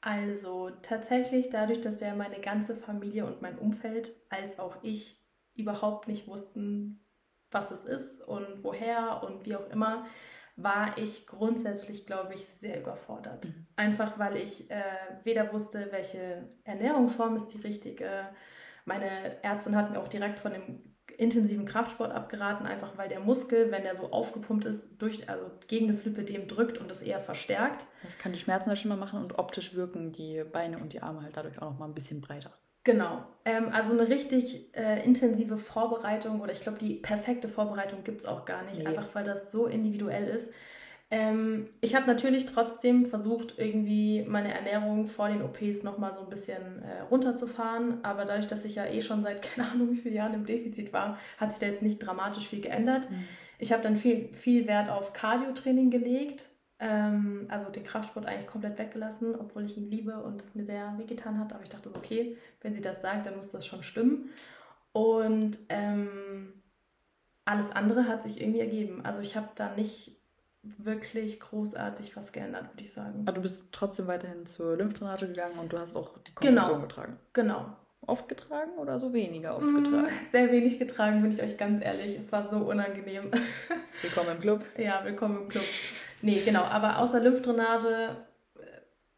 [0.00, 5.17] also tatsächlich dadurch, dass ja meine ganze Familie und mein Umfeld als auch ich
[5.58, 7.04] überhaupt nicht wussten,
[7.50, 10.06] was es ist und woher und wie auch immer,
[10.56, 13.46] war ich grundsätzlich, glaube ich, sehr überfordert.
[13.46, 13.66] Mhm.
[13.76, 14.82] Einfach weil ich äh,
[15.22, 18.28] weder wusste, welche Ernährungsform ist die richtige.
[18.84, 20.82] Meine Ärztin hat mir auch direkt von dem
[21.16, 25.88] intensiven Kraftsport abgeraten, einfach weil der Muskel, wenn der so aufgepumpt ist, durch, also gegen
[25.88, 27.86] das Lipödem drückt und das eher verstärkt.
[28.02, 31.02] Das kann die Schmerzen ja schon mal machen und optisch wirken die Beine und die
[31.02, 32.52] Arme halt dadurch auch nochmal ein bisschen breiter.
[32.88, 33.22] Genau.
[33.44, 38.26] Ähm, also eine richtig äh, intensive Vorbereitung oder ich glaube, die perfekte Vorbereitung gibt es
[38.26, 38.86] auch gar nicht, Nee.
[38.86, 40.50] einfach weil das so individuell ist.
[41.10, 46.30] Ähm, ich habe natürlich trotzdem versucht, irgendwie meine Ernährung vor den OPs nochmal so ein
[46.30, 50.14] bisschen äh, runterzufahren, aber dadurch, dass ich ja eh schon seit keine Ahnung wie vielen
[50.14, 53.06] Jahren im Defizit war, hat sich da jetzt nicht dramatisch viel geändert.
[53.58, 56.48] Ich habe dann viel, viel Wert auf Cardio-Training gelegt.
[56.80, 60.94] Ähm, also den Kraftsport eigentlich komplett weggelassen, obwohl ich ihn liebe und es mir sehr
[60.96, 61.52] wehgetan hat.
[61.52, 64.30] Aber ich dachte, okay, wenn sie das sagt, dann muss das schon stimmen.
[64.92, 66.52] Und ähm,
[67.44, 69.04] alles andere hat sich irgendwie ergeben.
[69.04, 70.16] Also ich habe da nicht
[70.62, 73.22] wirklich großartig was geändert, würde ich sagen.
[73.22, 76.60] Aber du bist trotzdem weiterhin zur Lymphdrainage gegangen und du hast auch die Genau.
[76.62, 77.16] Kompression getragen.
[77.32, 77.66] Genau.
[78.06, 80.08] Oft getragen oder so weniger oft Mm, getragen?
[80.30, 82.16] Sehr wenig getragen, bin ich euch ganz ehrlich.
[82.18, 83.30] Es war so unangenehm.
[84.02, 84.64] Willkommen im Club.
[84.78, 85.64] Ja, willkommen im Club.
[86.22, 88.16] Nee, genau, aber außer Lymphdrainage,
[88.56, 88.60] äh,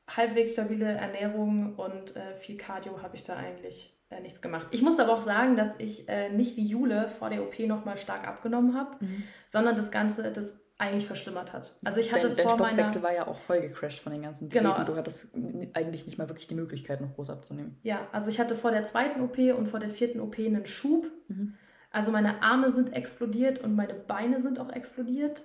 [0.09, 4.69] halbwegs stabile Ernährung und äh, viel Cardio habe ich da eigentlich äh, nichts gemacht.
[4.71, 7.97] Ich muss aber auch sagen, dass ich äh, nicht wie Jule vor der OP nochmal
[7.97, 8.97] stark abgenommen habe,
[9.47, 11.75] sondern das Ganze das eigentlich verschlimmert hat.
[11.85, 12.73] Also ich hatte dein, dein vor meiner...
[12.73, 14.67] Stoffwechsel war ja auch voll gecrashed von den ganzen Diäten.
[14.67, 14.83] Genau.
[14.85, 15.35] Du hattest
[15.75, 17.79] eigentlich nicht mal wirklich die Möglichkeit, noch groß abzunehmen.
[17.83, 21.07] Ja, also ich hatte vor der zweiten OP und vor der vierten OP einen Schub.
[21.29, 21.55] Mhm.
[21.91, 25.45] Also meine Arme sind explodiert und meine Beine sind auch explodiert.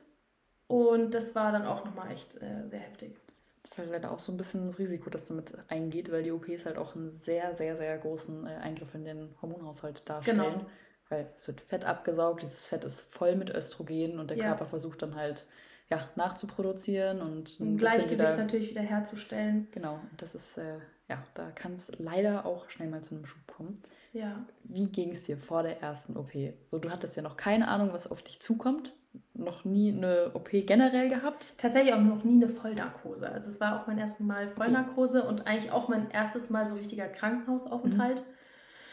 [0.68, 3.16] Und das war dann auch nochmal echt äh, sehr heftig.
[3.62, 6.32] Das ist halt leider auch so ein bisschen das Risiko, das damit eingeht, weil die
[6.32, 10.38] OPs halt auch einen sehr, sehr, sehr großen äh, Eingriff in den Hormonhaushalt darstellen.
[10.38, 10.66] Genau.
[11.10, 14.48] weil es wird Fett abgesaugt, dieses Fett ist voll mit Östrogen und der Ja.
[14.48, 15.46] Körper versucht dann halt
[15.90, 19.68] ja, nachzuproduzieren und ein bisschen Gleichgewicht wieder, natürlich wieder herzustellen.
[19.72, 23.46] Genau, das ist, äh, ja, da kann es leider auch schnell mal zu einem Schub
[23.48, 23.76] kommen.
[24.16, 24.46] Ja.
[24.64, 26.32] Wie ging es dir vor der ersten OP?
[26.72, 28.94] So, du hattest ja noch keine Ahnung, was auf dich zukommt,
[29.34, 31.58] noch nie eine OP generell gehabt.
[31.58, 33.30] Tatsächlich auch noch nie eine Vollnarkose.
[33.30, 36.76] Also es war auch mein erstes Mal Vollnarkose und eigentlich auch mein erstes Mal so
[36.76, 38.24] richtiger Krankenhausaufenthalt.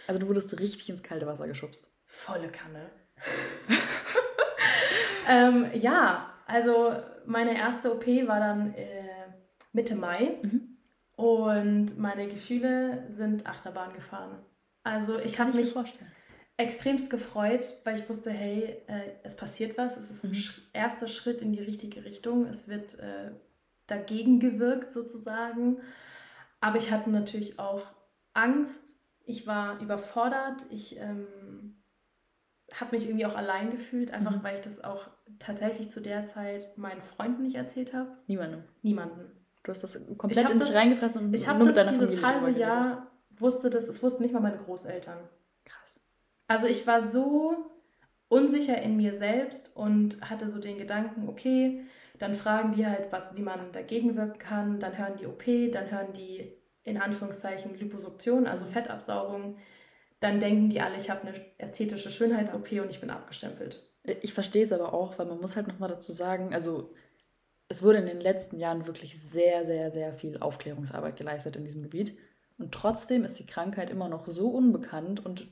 [0.09, 1.95] Also du wurdest richtig ins kalte Wasser geschubst.
[2.07, 2.91] Volle Kanne.
[5.29, 9.05] ähm, ja, also meine erste OP war dann äh,
[9.73, 10.79] Mitte Mai Mhm.
[11.15, 14.41] und meine Gefühle sind Achterbahn gefahren.
[14.85, 16.11] Also Das ich habe mich vorstellen.
[16.57, 19.97] extremst gefreut, weil ich wusste, hey, äh, es passiert was.
[19.97, 20.35] Es ist ein Mhm.
[20.35, 22.47] sch erster Schritt in die richtige Richtung.
[22.47, 23.31] Es wird äh,
[23.87, 25.81] dagegen gewirkt sozusagen.
[26.61, 27.83] Aber ich hatte natürlich auch
[28.35, 28.97] Angst.
[29.25, 30.65] Ich war überfordert.
[30.71, 31.83] Ich ähm,
[32.75, 34.43] habe mich irgendwie auch allein gefühlt, einfach Mhm.
[34.43, 38.17] weil ich das auch tatsächlich zu der Zeit meinen Freunden nicht erzählt habe.
[38.27, 38.65] Niemandem.
[38.83, 39.31] Niemanden.
[39.63, 42.51] Du hast das komplett in dich reingefressen und Ich habe das dieses halbe.
[42.51, 43.12] Jahr,
[43.43, 45.19] wusste das, es wussten nicht mal meine Großeltern.
[45.65, 46.01] Krass.
[46.47, 47.57] Also ich war so
[48.29, 51.85] unsicher in mir selbst und hatte so den Gedanken, okay,
[52.19, 55.91] dann fragen die halt, was, wie man dagegen wirken kann, dann hören die OP, dann
[55.91, 59.57] hören die in Anführungszeichen Liposuktion, also Fettabsaugung,
[60.21, 63.83] dann denken die alle, ich habe eine ästhetische Schönheits-OP und ich bin abgestempelt.
[64.05, 66.95] Ich verstehe es aber auch, weil man muss halt nochmal dazu sagen, also
[67.69, 71.83] es wurde in den letzten Jahren wirklich sehr, sehr, sehr viel Aufklärungsarbeit geleistet in diesem
[71.83, 72.17] Gebiet.
[72.59, 75.49] Und trotzdem ist die Krankheit immer noch so unbekannt und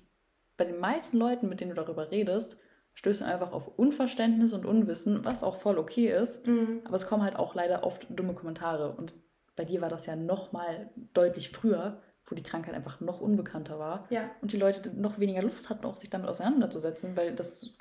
[0.56, 2.58] bei den meisten Leuten, mit denen du darüber redest,
[2.92, 6.46] stößt du einfach auf Unverständnis und Unwissen, was auch voll okay ist.
[6.84, 8.92] Aber es kommen halt auch leider oft dumme Kommentare.
[8.92, 9.14] Und
[9.56, 13.78] bei dir war das ja noch mal deutlich früher, wo die Krankheit einfach noch unbekannter
[13.78, 14.06] war.
[14.10, 17.74] Ja, Und die Leute noch weniger Lust hatten, auch sich damit auseinanderzusetzen, weil das,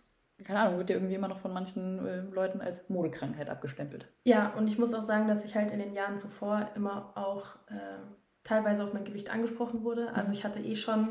[0.44, 4.08] keine Ahnung, wird ja irgendwie immer noch von manchen äh, Leuten als Modekrankheit abgestempelt.
[4.24, 7.56] Ja, und ich muss auch sagen, dass ich halt in den Jahren zuvor immer auch
[7.68, 8.00] äh,
[8.50, 10.14] teilweise auf mein Gewicht angesprochen wurde.
[10.14, 10.38] Also Mhm.
[10.38, 11.10] ich hatte eh schon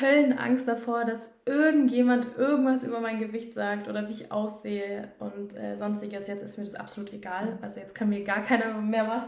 [0.00, 5.76] Höllenangst davor, dass irgendjemand irgendwas über mein Gewicht sagt oder wie ich aussehe und äh,
[5.76, 6.26] sonstiges.
[6.28, 7.58] Jetzt ist mir das absolut egal.
[7.62, 9.26] Also jetzt kann mir gar keiner mehr was.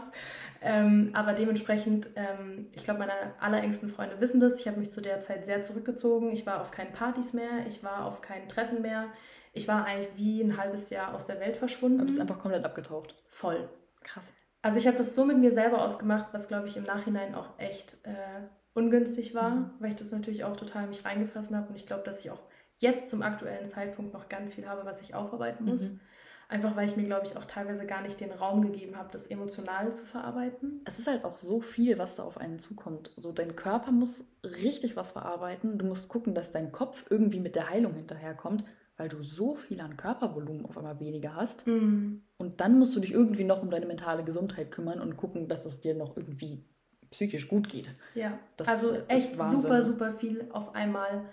[0.61, 4.59] Ähm, aber dementsprechend, ähm, ich glaube, meine allerengsten Freunde wissen das.
[4.59, 6.29] Ich habe mich zu der Zeit sehr zurückgezogen.
[6.31, 7.65] Ich war auf keinen Partys mehr.
[7.67, 9.07] Ich war auf keinen Treffen mehr.
[9.53, 11.97] Ich war eigentlich wie ein halbes Jahr aus der Welt verschwunden.
[11.97, 13.15] Du bist einfach komplett abgetaucht.
[13.27, 13.67] voll.
[14.03, 14.31] Krass.
[14.61, 17.57] Also ich habe das so mit mir selber ausgemacht, was glaube ich im Nachhinein auch
[17.57, 19.71] echt äh, ungünstig war, Mhm.
[19.79, 22.41] weil ich das natürlich auch total mich reingefressen habe und ich glaube, dass ich auch
[22.77, 25.89] jetzt zum aktuellen Zeitpunkt noch ganz viel habe, was ich aufarbeiten muss.
[25.89, 25.99] Mhm.
[26.49, 29.27] Einfach weil ich mir, glaube ich, auch teilweise gar nicht den Raum gegeben habe, das
[29.27, 30.81] emotional zu verarbeiten.
[30.85, 33.13] Es ist halt auch so viel, was da auf einen zukommt.
[33.15, 35.77] So, dein Körper muss richtig was verarbeiten.
[35.77, 38.65] Du musst gucken, dass dein Kopf irgendwie mit der Heilung hinterherkommt,
[39.01, 41.65] weil du so viel an Körpervolumen auf einmal weniger hast.
[41.65, 42.21] Mhm.
[42.37, 45.65] Und dann musst du dich irgendwie noch um deine mentale Gesundheit kümmern und gucken, dass
[45.65, 46.63] es dir noch irgendwie
[47.09, 47.89] psychisch gut geht.
[48.13, 51.25] Ja, Das also ist echt super, super viel auf einmal.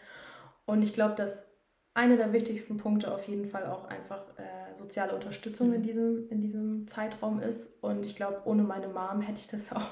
[0.64, 1.52] Und ich glaube, dass
[1.92, 5.74] einer der wichtigsten Punkte auf jeden Fall auch einfach äh, soziale Unterstützung Mhm.
[5.74, 7.82] in, diesem, in diesem Zeitraum ist.
[7.82, 9.90] Und ich glaube, ohne meine Mom hätte ich das auch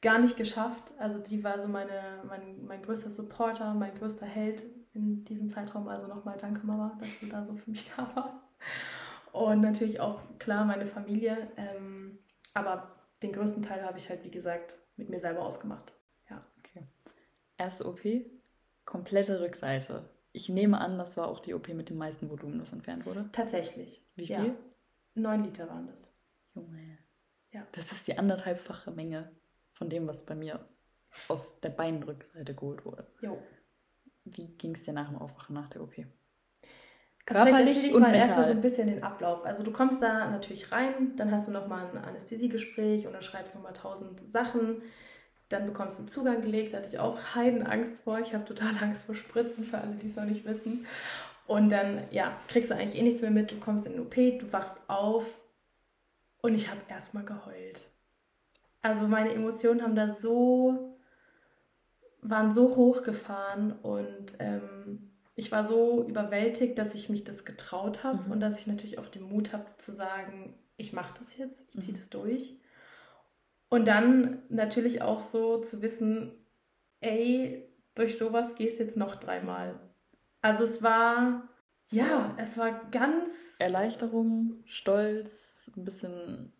[0.00, 0.92] gar nicht geschafft.
[0.98, 4.62] Also die war so meine, mein, mein größter Supporter, mein größter Held
[4.96, 5.86] in diesem Zeitraum.
[5.88, 8.46] Also nochmal danke Mama, dass du da so für mich da warst.
[9.32, 11.48] Und natürlich auch klar meine Familie.
[11.56, 12.18] Ähm,
[12.54, 15.92] aber den größten Teil habe ich halt, wie gesagt, mit mir selber ausgemacht.
[16.58, 16.84] Okay.
[17.58, 18.00] Erste OP,
[18.84, 20.08] komplette Rückseite.
[20.32, 23.28] Ich nehme an, das war auch die OP mit dem meisten Volumen, das entfernt wurde.
[23.32, 24.02] Tatsächlich.
[24.16, 24.40] Wie Ja.
[24.40, 24.54] viel?
[25.14, 26.12] Neun Liter waren das.
[26.54, 26.98] Junge.
[27.52, 27.66] Ja.
[27.72, 29.30] Das ist die anderthalbfache Menge
[29.72, 30.66] von dem, was bei mir
[31.28, 33.06] aus der Beinrückseite geholt wurde.
[33.22, 33.38] Jo.
[34.26, 35.94] Wie ging es dir nach dem Aufwachen nach der OP?
[37.28, 39.44] Also vielleicht Körperlich erzähle ich und mal erstmal so ein bisschen den Ablauf.
[39.44, 43.54] Also du kommst da natürlich rein, dann hast du nochmal ein Anästhesiegespräch und dann schreibst
[43.54, 44.82] du nochmal tausend Sachen.
[45.48, 48.20] Dann bekommst du Zugang gelegt, da hatte ich auch Heidenangst vor.
[48.20, 50.86] Ich habe total Angst vor Spritzen, für alle, die es noch nicht wissen.
[51.46, 53.50] Und dann, ja, kriegst du eigentlich eh nichts mehr mit.
[53.50, 55.26] Du kommst in den OP, du wachst auf
[56.42, 57.90] und ich habe erstmal geheult.
[58.82, 60.95] Also meine Emotionen haben da so,
[62.28, 68.22] waren so hochgefahren und ähm, ich war so überwältigt, dass ich mich das getraut habe
[68.24, 68.32] Mhm.
[68.32, 71.80] und dass ich natürlich auch den Mut habe zu sagen, ich mache das jetzt, ich
[71.82, 71.98] ziehe Mhm.
[71.98, 72.58] das durch.
[73.68, 76.32] Und dann natürlich auch so zu wissen,
[77.00, 79.78] ey, durch sowas gehst jetzt noch dreimal.
[80.40, 81.48] Also es war,
[81.90, 86.52] ja, es war ganz Erleichterung, Stolz, ein bisschen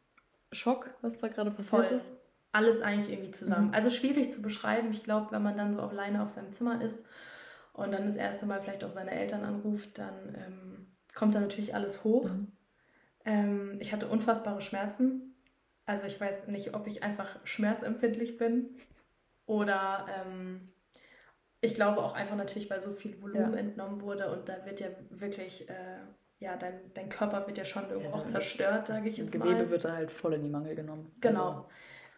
[0.53, 1.97] Schock, was da gerade passiert Voll.
[1.97, 2.13] ist.
[2.53, 3.69] Alles eigentlich irgendwie zusammen.
[3.69, 3.75] Mhm.
[3.75, 4.91] Also schwierig zu beschreiben.
[4.91, 7.05] Ich glaube, wenn man dann so alleine auf seinem Zimmer ist
[7.73, 11.75] und dann das erste Mal vielleicht auch seine Eltern anruft, dann ähm, kommt da natürlich
[11.75, 12.25] alles hoch.
[12.31, 12.53] Mhm.
[13.25, 15.35] Ähm, ich hatte unfassbare Schmerzen.
[15.85, 18.71] Also ich weiß nicht, ob ich einfach schmerzempfindlich bin
[19.47, 20.73] oder ähm,
[21.61, 23.59] ich glaube auch einfach natürlich, weil so viel Volumen Ja.
[23.59, 25.99] entnommen wurde und da wird ja wirklich, äh,
[26.39, 29.55] ja, dein, dein Körper wird ja schon irgendwo Ja, auch zerstört, sage ich jetzt Gewebe
[29.65, 29.71] mal.
[29.71, 31.13] wird da halt voll in die Mangel genommen.
[31.21, 31.49] Genau.
[31.49, 31.67] Also,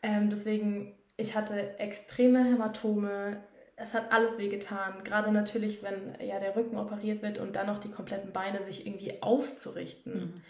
[0.03, 3.43] Ähm, deswegen, ich hatte extreme Hämatome.
[3.77, 5.05] Es hat alles wehgetan.
[5.05, 8.87] Gerade natürlich, wenn ja der Rücken operiert wird und dann noch die kompletten Beine sich
[8.87, 10.15] irgendwie aufzurichten.
[10.15, 10.43] mhm.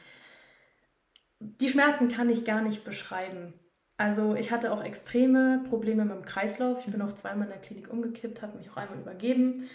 [1.41, 3.55] Die Schmerzen kann ich gar nicht beschreiben.
[3.97, 6.79] Also ich hatte auch extreme Probleme mit dem Kreislauf.
[6.85, 9.69] Ich bin auch zweimal in der Klinik umgekippt, habe mich auch einmal übergeben.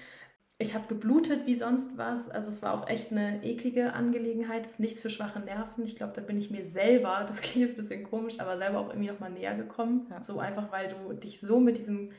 [0.60, 2.30] Ich habe geblutet wie sonst was.
[2.30, 4.66] Also es war auch echt eine eklige Angelegenheit.
[4.66, 5.84] Das ist nichts für schwache Nerven.
[5.84, 8.80] Ich glaube, da bin ich mir selber, das klingt jetzt ein bisschen komisch, aber selber
[8.80, 10.08] auch irgendwie nochmal näher gekommen.
[10.10, 10.22] Ja.
[10.24, 12.12] So einfach, weil du dich so mit diesem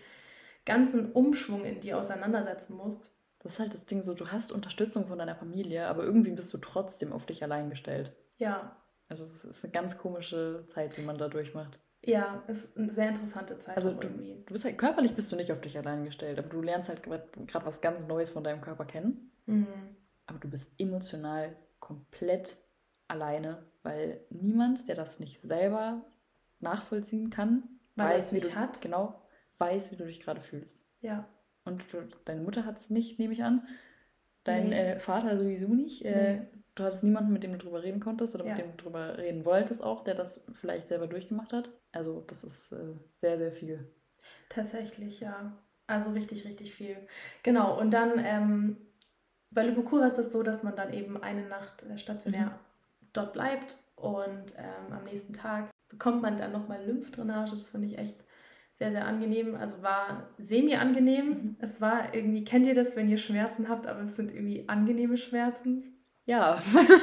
[0.66, 3.14] ganzen Umschwung in dir auseinandersetzen musst.
[3.40, 6.52] Das ist halt das Ding so, du hast Unterstützung von deiner Familie, aber irgendwie bist
[6.54, 8.12] du trotzdem auf dich allein gestellt.
[8.38, 8.76] Ja,
[9.08, 11.78] Also es ist eine ganz komische Zeit, die man da durchmacht.
[12.06, 15.52] Ja, ist eine sehr interessante Zeit Also du, du bist halt körperlich bist du nicht
[15.52, 18.84] auf dich allein gestellt, aber du lernst halt gerade was ganz Neues von deinem Körper
[18.84, 19.30] kennen.
[19.46, 19.66] Mhm.
[20.26, 22.56] Aber du bist emotional komplett
[23.08, 26.04] alleine, weil niemand, der das nicht selber
[26.60, 27.64] nachvollziehen kann,
[27.94, 28.80] Weil weiß, wie du, hat.
[28.80, 29.22] genau,
[29.58, 30.84] weiß, wie du dich gerade fühlst.
[31.00, 31.28] Ja.
[31.64, 33.66] Und du, deine Mutter hat es nicht, nehme ich an.
[34.44, 34.92] Dein Nee.
[34.92, 36.04] äh, Vater sowieso nicht.
[36.04, 36.46] Äh, Nee.
[36.76, 38.50] Du hattest niemanden, mit dem du drüber reden konntest oder Ja.
[38.56, 41.70] mit dem du drüber reden wolltest auch, der das vielleicht selber durchgemacht hat.
[41.92, 43.88] Also das ist äh, sehr, sehr viel.
[44.48, 45.52] Tatsächlich, ja.
[45.86, 46.96] Also richtig, richtig viel.
[47.42, 48.76] Genau, und dann ähm,
[49.50, 53.06] bei Lübekur ist es so, dass man dann eben eine Nacht äh, stationär Mhm.
[53.12, 57.52] dort bleibt und ähm, am nächsten Tag bekommt man dann nochmal Lymphdrainage.
[57.52, 58.24] Das finde ich echt
[58.74, 59.54] sehr, sehr angenehm.
[59.54, 61.26] Also war semi-angenehm.
[61.28, 61.56] Mhm.
[61.60, 65.16] Es war irgendwie, kennt ihr das, wenn ihr Schmerzen habt, aber es sind irgendwie angenehme
[65.16, 65.90] Schmerzen?
[66.26, 66.58] Ja,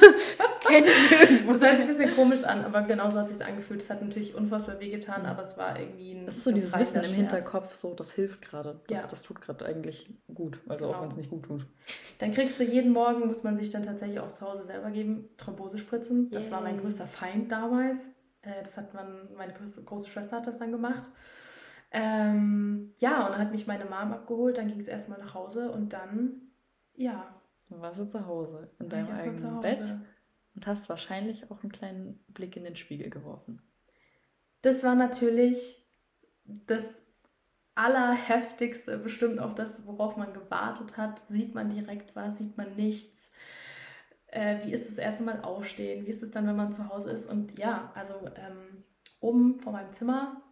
[0.66, 1.52] kenne ich irgendwo.
[1.52, 3.80] Das hört sich ein bisschen komisch an, aber genauso hat es sich angefühlt.
[3.80, 6.96] Es hat natürlich unfassbar wehgetan, aber es war irgendwie ein Das ist so dieses Wissen
[6.98, 7.16] im Schmerz.
[7.16, 8.80] Hinterkopf, so das hilft gerade.
[8.88, 9.10] Das, Ja.
[9.10, 10.58] das tut gerade eigentlich gut.
[10.68, 11.02] Also auch Genau.
[11.04, 11.66] wenn es nicht gut tut.
[12.18, 15.28] Dann kriegst du jeden Morgen, muss man sich dann tatsächlich auch zu Hause selber geben,
[15.36, 16.30] Thrombosespritzen.
[16.30, 18.00] Das war mein größter Feind damals.
[18.42, 21.04] Äh, Das hat man, meine große Schwester hat das dann gemacht.
[21.92, 25.70] Ähm, ja, und dann hat mich meine Mom abgeholt, dann ging es erstmal nach Hause
[25.70, 26.40] und dann,
[26.94, 29.60] ja, Dann warst du zu Hause in deinem erstmal eigenen.
[29.60, 29.94] Bett
[30.54, 33.62] und hast wahrscheinlich auch einen kleinen Blick in den Spiegel geworfen.
[34.62, 35.86] Das war natürlich
[36.44, 36.88] das
[37.74, 41.18] Allerheftigste, bestimmt auch das, worauf man gewartet hat.
[41.18, 43.30] Sieht man direkt was, sieht man nichts?
[44.26, 46.06] Äh, wie ist es erste Mal aufstehen?
[46.06, 47.26] Wie ist es dann, wenn man zu Hause ist?
[47.26, 48.84] Und ja, also ähm,
[49.20, 50.42] oben vor meinem Zimmer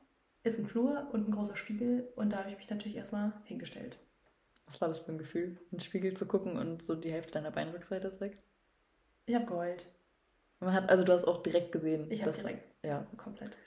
[0.42, 3.98] ist ein Flur und ein großer Spiegel und da habe ich mich natürlich erstmal hingestellt.
[4.66, 7.32] Was war das für ein Gefühl, in den Spiegel zu gucken und so die Hälfte
[7.32, 8.38] deiner Beinrückseite ist weg?
[9.26, 9.86] Ich habe geheult.
[10.60, 12.06] Man hat, also du hast auch direkt gesehen.
[12.10, 13.58] Ich habe direkt Ja, komplett.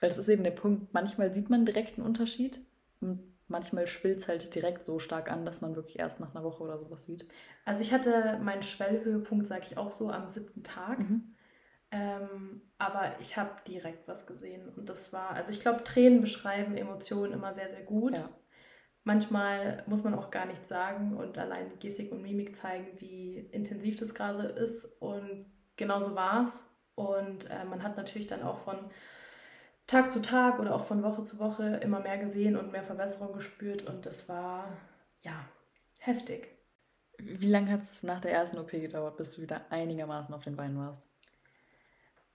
[0.00, 2.60] weil das ist eben der Punkt, manchmal sieht man direkt einen Unterschied
[3.00, 6.44] und manchmal schwillt es halt direkt so stark an, dass man wirklich erst nach einer
[6.44, 7.28] Woche oder sowas sieht.
[7.64, 10.98] Also ich hatte meinen Schwellhöhepunkt, sage ich auch so, am siebten Tag.
[10.98, 11.35] Mhm.
[11.90, 14.68] Ähm, aber ich habe direkt was gesehen.
[14.76, 18.18] Und das war, also ich glaube, Tränen beschreiben Emotionen immer sehr, sehr gut.
[18.18, 18.28] Ja.
[19.04, 23.96] Manchmal muss man auch gar nichts sagen und allein Gestik und Mimik zeigen, wie intensiv
[23.96, 24.84] das gerade ist.
[25.00, 25.46] Und
[25.76, 26.68] genauso war es.
[26.96, 28.90] Und äh, man hat natürlich dann auch von
[29.86, 33.32] Tag zu Tag oder auch von Woche zu Woche immer mehr gesehen und mehr Verbesserung
[33.32, 33.86] gespürt.
[33.86, 34.76] Und das war,
[35.20, 35.48] ja,
[35.98, 36.48] heftig.
[37.18, 40.56] Wie lange hat es nach der ersten OP gedauert, bis du wieder einigermaßen auf den
[40.56, 41.08] Beinen warst?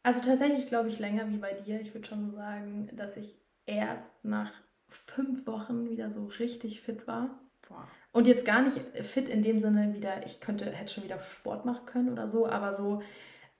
[0.03, 1.79] Also tatsächlich glaube ich länger wie bei dir.
[1.79, 3.35] Ich würde schon so sagen, dass ich
[3.65, 4.51] erst nach
[4.87, 7.39] fünf Wochen wieder so richtig fit war.
[7.67, 7.87] Boah.
[8.11, 11.65] Und jetzt gar nicht fit in dem Sinne wieder, ich könnte, hätte schon wieder Sport
[11.65, 13.01] machen können oder so, aber so,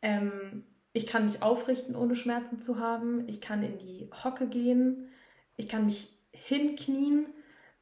[0.02, 3.28] ähm, ich kann mich aufrichten, ohne Schmerzen zu haben.
[3.28, 5.10] Ich kann in die Hocke gehen.
[5.56, 7.28] Ich kann mich hinknien.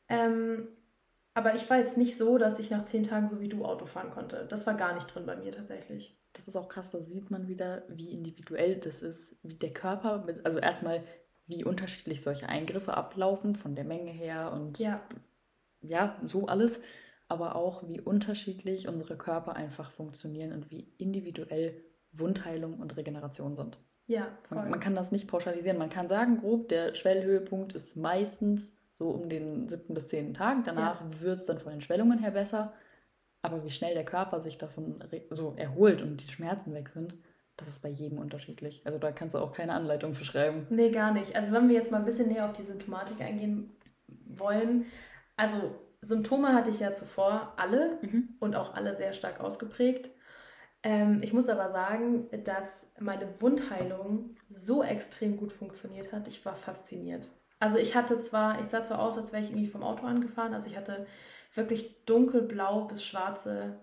[0.09, 0.67] Ähm,
[1.33, 3.85] aber ich war jetzt nicht so, dass ich nach zehn Tagen so wie du Auto
[3.85, 4.45] fahren konnte.
[4.47, 6.15] Das war gar nicht drin bei mir tatsächlich.
[6.39, 10.23] Das ist auch krass, da sieht man wieder, wie individuell das ist, wie der Körper,
[10.25, 11.03] mit, also erstmal,
[11.47, 15.01] wie unterschiedlich solche Eingriffe ablaufen, von der Menge her und Ja,
[15.81, 16.79] ja, so alles,
[17.27, 21.83] aber auch, wie unterschiedlich unsere Körper einfach funktionieren und wie individuell
[22.13, 23.77] Wundheilung und Regeneration sind.
[24.07, 24.59] ja, voll.
[24.59, 25.77] Man, man kann das nicht pauschalisieren.
[25.77, 30.63] Man kann sagen, grob, der Schwellhöhepunkt ist meistens so um den siebten bis zehnten Tag.
[30.63, 32.73] Danach wird es dann von den Schwellungen her besser.
[33.41, 37.15] Aber wie schnell der Körper sich davon so erholt und die Schmerzen weg sind,
[37.55, 38.81] das ist bei jedem unterschiedlich.
[38.85, 40.65] Also da kannst du auch keine Anleitung für schreiben.
[40.69, 41.35] Nee, gar nicht.
[41.35, 43.71] Also wenn wir jetzt mal ein bisschen näher auf die Symptomatik eingehen
[44.27, 44.85] wollen,
[45.35, 48.29] also Symptome hatte ich ja zuvor alle Mhm.
[48.39, 50.09] und auch alle sehr stark ausgeprägt.
[50.83, 56.27] Ähm, ich muss aber sagen, dass meine Wundheilung so extrem gut funktioniert hat.
[56.29, 57.29] Ich war fasziniert.
[57.59, 60.53] Also ich hatte zwar, ich sah so aus, als wäre ich irgendwie vom Auto angefahren.
[60.53, 61.05] Also ich hatte
[61.53, 63.79] wirklich dunkelblau bis schwarze,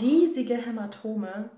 [0.00, 1.50] riesige Hämatome.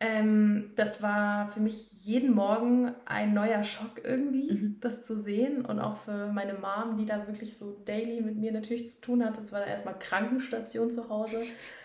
[0.00, 4.80] Ähm, das war für mich jeden Morgen ein neuer Schock irgendwie, Mhm.
[4.80, 5.64] das zu sehen.
[5.64, 9.24] Und auch für meine Mom, die da wirklich so daily mit mir natürlich zu tun
[9.24, 9.36] hat.
[9.36, 11.42] Das war da erstmal Krankenstation zu Hause.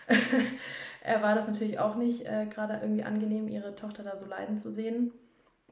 [1.22, 4.70] war das natürlich auch nicht äh, gerade irgendwie angenehm, ihre Tochter da so leiden zu
[4.70, 5.12] sehen.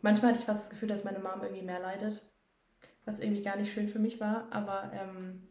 [0.01, 2.23] Manchmal hatte ich fast das Gefühl, dass meine Mom irgendwie mehr leidet,
[3.05, 4.47] was irgendwie gar nicht schön für mich war.
[4.53, 5.48] Aber ähm,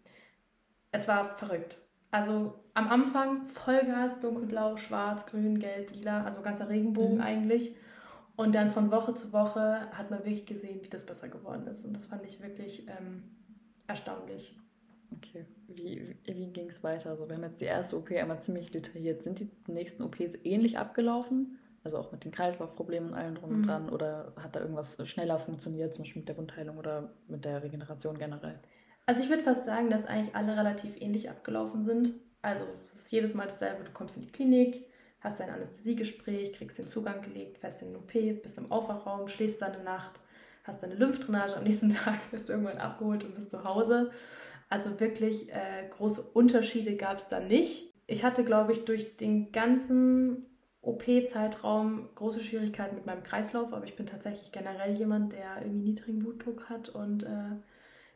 [0.92, 1.80] es war verrückt.
[2.12, 7.22] Also am Anfang Vollgas, dunkelblau, schwarz, grün, gelb, lila, also ganzer Regenbogen Mhm.
[7.22, 7.76] eigentlich.
[8.36, 11.86] Und dann von Woche zu Woche hat man wirklich gesehen, wie das besser geworden ist.
[11.86, 13.24] Und das fand ich wirklich ähm,
[13.88, 14.56] erstaunlich.
[15.16, 17.12] Okay, wie, wie, wie ging es weiter?
[17.12, 19.24] Also wir haben jetzt die erste OP einmal ziemlich detailliert.
[19.24, 21.60] Sind die nächsten OPs ähnlich abgelaufen?
[21.84, 23.64] Also auch mit den Kreislaufproblemen und allem drum und Mhm.
[23.66, 23.90] dran?
[23.90, 28.18] Oder hat da irgendwas schneller funktioniert, zum Beispiel mit der Wundheilung oder mit der Regeneration
[28.18, 28.60] generell?
[29.08, 32.14] Also ich würde fast sagen, dass eigentlich alle relativ ähnlich abgelaufen sind.
[32.42, 33.86] Also es ist jedes Mal dasselbe.
[33.86, 34.86] Du kommst in die Klinik,
[35.22, 39.62] hast dein Anästhesiegespräch, kriegst den Zugang gelegt, fährst in den OP, bist im Aufwachraum, schläfst
[39.62, 40.20] dann eine Nacht,
[40.66, 44.12] hast deine Lymphdrainage, am nächsten Tag wirst du irgendwann abgeholt und bist zu Hause.
[44.70, 47.94] Also wirklich äh, große Unterschiede gab es da nicht.
[48.08, 50.48] Ich hatte, glaube ich, durch den ganzen
[50.82, 56.20] OP-Zeitraum große Schwierigkeiten mit meinem Kreislauf, aber ich bin tatsächlich generell jemand, der irgendwie niedrigen
[56.20, 57.56] Blutdruck hat und äh,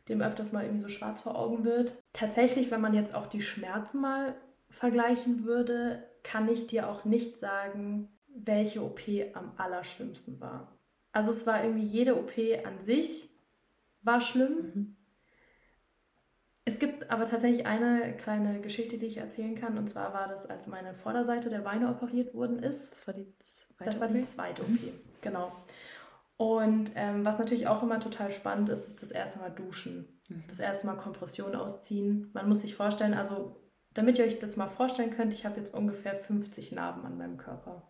[0.08, 1.94] dem öfters mal irgendwie so schwarz vor Augen wird.
[2.12, 4.34] Tatsächlich, wenn man jetzt auch die Schmerzen mal
[4.68, 9.00] vergleichen würde, kann ich dir auch nicht sagen, welche OP
[9.34, 10.78] am allerschlimmsten war.
[11.12, 12.32] Also es war irgendwie jede OP
[12.64, 13.28] an sich
[14.02, 14.72] war schlimm.
[14.74, 14.96] Mhm.
[16.64, 19.78] Es gibt aber tatsächlich eine kleine Geschichte, die ich erzählen kann.
[19.78, 22.92] Und zwar war das, als meine Vorderseite der Beine operiert worden ist.
[22.92, 24.24] Das war die zweite Das war die OP?
[24.24, 24.74] zweite Mhm.
[24.76, 24.80] OP,
[25.20, 25.52] genau.
[26.42, 30.20] Und ähm, was natürlich auch immer total spannend ist, ist das erste Mal duschen.
[30.28, 30.42] Mhm.
[30.48, 32.30] Das erste Mal Kompression ausziehen.
[32.32, 33.60] Man muss sich vorstellen, also
[33.94, 37.36] damit ihr euch das mal vorstellen könnt, ich habe jetzt ungefähr 50 Narben an meinem
[37.36, 37.88] Körper.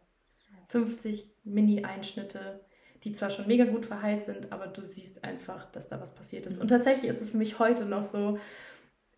[0.69, 2.61] 50 Mini-Einschnitte,
[3.05, 6.45] die zwar schon mega gut verheilt sind, aber du siehst einfach, dass da was passiert
[6.45, 6.57] ist.
[6.57, 6.63] Mhm.
[6.63, 8.39] Und tatsächlich ist es für mich heute noch so,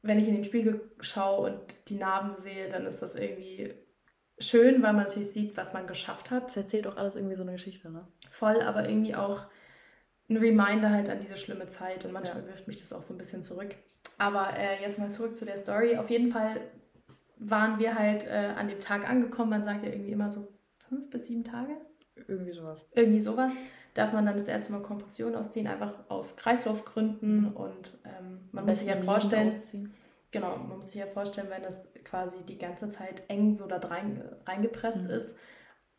[0.02, 3.74] wenn ich in den Spiegel schaue und die Narben sehe, dann ist das irgendwie
[4.38, 7.42] schön, weil man natürlich sieht, was man geschafft hat Das erzählt auch alles irgendwie so
[7.42, 8.06] eine Geschichte, ne?
[8.30, 9.46] voll, aber irgendwie auch
[10.28, 12.48] ein Reminder halt an diese schlimme Zeit und manchmal Ja.
[12.48, 13.74] wirft mich das auch so ein bisschen zurück.
[14.18, 15.96] Aber äh, jetzt mal zurück zu der Story.
[15.96, 16.60] Auf jeden Fall
[17.36, 19.50] waren wir halt äh, an dem Tag angekommen.
[19.50, 20.48] Man sagt ja irgendwie immer so
[20.88, 21.72] fünf bis sieben Tage,
[22.28, 22.86] Irgendwie sowas.
[22.92, 23.52] irgendwie sowas.
[23.94, 28.78] Darf man dann das erste Mal Kompression ausziehen, einfach aus Kreislaufgründen und ähm, man muss
[28.80, 29.92] sich ja vorstellen, ausziehen.
[30.34, 33.78] Genau, man muss sich ja vorstellen, wenn das quasi die ganze Zeit eng so da
[33.78, 35.10] rein, reingepresst Mhm.
[35.10, 35.34] ist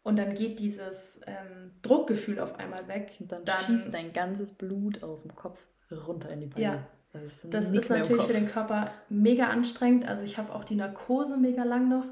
[0.04, 3.14] und dann geht dieses ähm, Druckgefühl auf einmal weg.
[3.20, 5.58] Und dann, Dann- schießt dein ganzes Blut aus dem Kopf
[5.90, 6.64] runter in die Beine.
[6.64, 6.88] Ja.
[7.14, 10.06] Das ist, Das ist natürlich für den Körper mega anstrengend.
[10.08, 12.06] Also ich habe auch die Narkose mega lang noch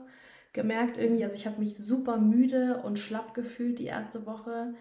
[0.53, 1.23] gemerkt irgendwie.
[1.23, 4.75] Also ich habe mich super müde und schlapp gefühlt die erste Woche.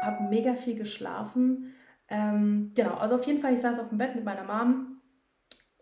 [0.00, 1.74] Habe mega viel geschlafen.
[2.08, 4.89] Ähm, genau, also auf jeden Fall, ich saß auf dem Bett mit meiner Mom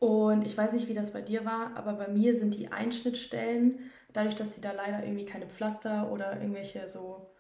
[0.00, 3.78] und ich weiß nicht, wie das bei dir war, aber bei mir sind die Einschnittstellen,
[4.12, 7.30] dadurch, dass sie da leider irgendwie keine Pflaster oder irgendwelche so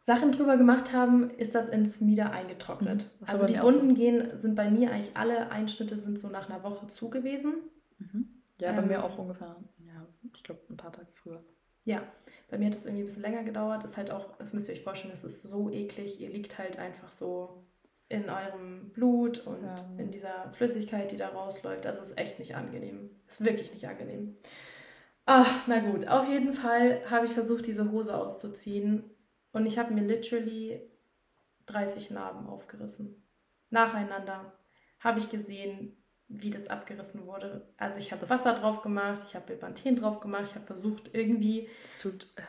[0.00, 3.06] Sachen drüber gemacht haben, ist das ins Mieder eingetrocknet.
[3.20, 3.80] Mhm, Also bei die auch so.
[3.80, 7.54] Wunden gehen, sind bei mir eigentlich alle Einschnitte sind so nach einer Woche zu gewesen.
[7.98, 8.42] Mhm.
[8.58, 11.42] Ja, bei Ähm, mir auch ungefähr, ja, ich glaube, ein paar Tage früher.
[11.84, 12.02] Ja,
[12.50, 13.82] bei mir hat das irgendwie ein bisschen länger gedauert.
[13.84, 16.20] Ist halt auch, das müsst ihr euch vorstellen, das ist so eklig.
[16.20, 17.64] Ihr liegt halt einfach so
[18.12, 19.74] in eurem Blut und Ja.
[19.98, 21.86] in dieser Flüssigkeit, die da rausläuft.
[21.86, 23.10] Also es ist echt nicht angenehm.
[23.26, 24.36] Ist wirklich nicht angenehm.
[25.24, 26.08] Ach, na gut.
[26.08, 29.04] Auf jeden Fall habe ich versucht, diese Hose auszuziehen.
[29.52, 30.80] Und ich habe mir literally
[31.66, 33.22] 30 Narben aufgerissen.
[33.70, 34.52] Nacheinander
[34.98, 35.96] habe ich gesehen,
[36.28, 37.72] wie das abgerissen wurde.
[37.76, 41.68] Also ich habe Wasser drauf gemacht, ich habe Bepanthen drauf gemacht, ich habe versucht, irgendwie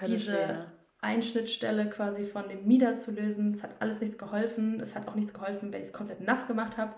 [0.05, 0.72] diese weh, ne?
[1.04, 3.54] Einschnittstelle quasi von dem Mieder zu lösen.
[3.54, 4.80] Es hat alles nichts geholfen.
[4.80, 6.93] Es hat auch nichts geholfen, wenn ich es komplett nass gemacht habe.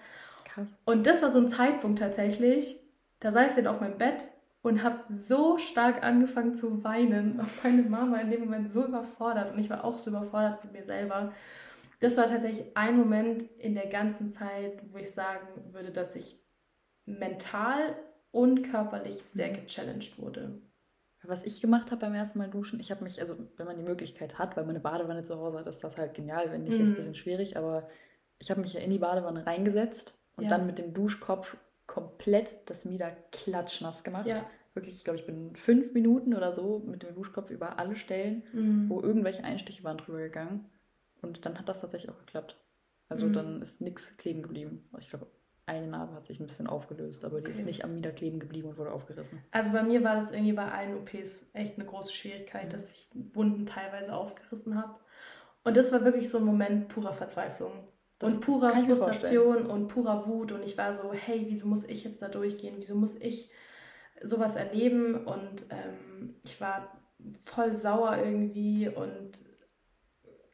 [0.46, 0.70] Krass.
[0.86, 2.80] Und das war so ein Zeitpunkt tatsächlich,
[3.20, 4.24] da saß ich dann auf meinem Bett
[4.62, 7.40] und habe so stark angefangen zu weinen.
[7.40, 10.74] Und meine Mama in dem Moment so überfordert und ich war auch so überfordert mit
[10.74, 11.34] mir selber.
[12.00, 16.40] Das war tatsächlich ein Moment in der ganzen Zeit, wo ich sagen würde, dass ich
[17.06, 17.96] mental
[18.32, 19.54] und körperlich sehr Mhm.
[19.54, 20.62] gechallenged wurde.
[21.28, 23.84] Was ich gemacht habe beim ersten Mal duschen, ich habe mich, also wenn man die
[23.84, 26.52] Möglichkeit hat, weil man eine Badewanne zu Hause hat, ist das halt genial.
[26.52, 26.94] Wenn nicht, ist es Mhm.
[26.94, 27.88] ein bisschen schwierig, aber
[28.40, 30.50] ich habe mich ja in die Badewanne reingesetzt und Ja.
[30.50, 31.58] dann mit dem Duschkopf
[31.88, 34.28] komplett das Mieder klatschnass gemacht.
[34.28, 34.46] Ja.
[34.74, 38.44] Wirklich, ich glaube, ich bin fünf Minuten oder so mit dem Duschkopf über alle Stellen,
[38.54, 38.90] Mhm.
[38.90, 40.66] wo irgendwelche Einstiche waren, drüber gegangen.
[41.22, 42.58] Und dann hat das tatsächlich auch geklappt.
[43.08, 43.34] Also Mhm.
[43.34, 44.90] dann ist nichts kleben geblieben.
[45.00, 45.28] Ich glaube,
[45.68, 47.60] eine Narbe hat sich ein bisschen aufgelöst, aber die Okay.
[47.60, 49.40] ist nicht am Mieder kleben geblieben und wurde aufgerissen.
[49.52, 52.70] Also bei mir war das irgendwie bei allen OPs echt eine große Schwierigkeit, Mhm.
[52.70, 54.96] dass ich Wunden teilweise aufgerissen habe.
[55.64, 57.72] Und das war wirklich so ein Moment purer Verzweiflung.
[58.20, 60.52] Das und purer Frustration und purer Wut.
[60.52, 62.76] Und ich war so, hey, wieso muss ich jetzt da durchgehen?
[62.78, 63.50] Wieso muss ich
[64.22, 65.16] sowas erleben?
[65.26, 66.96] Und ähm, ich war
[67.42, 69.32] voll sauer irgendwie und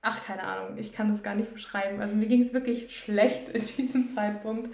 [0.02, 2.02] ach, keine Ahnung, ich kann das gar nicht beschreiben.
[2.02, 4.74] Also mir ging es wirklich schlecht in diesem Zeitpunkt.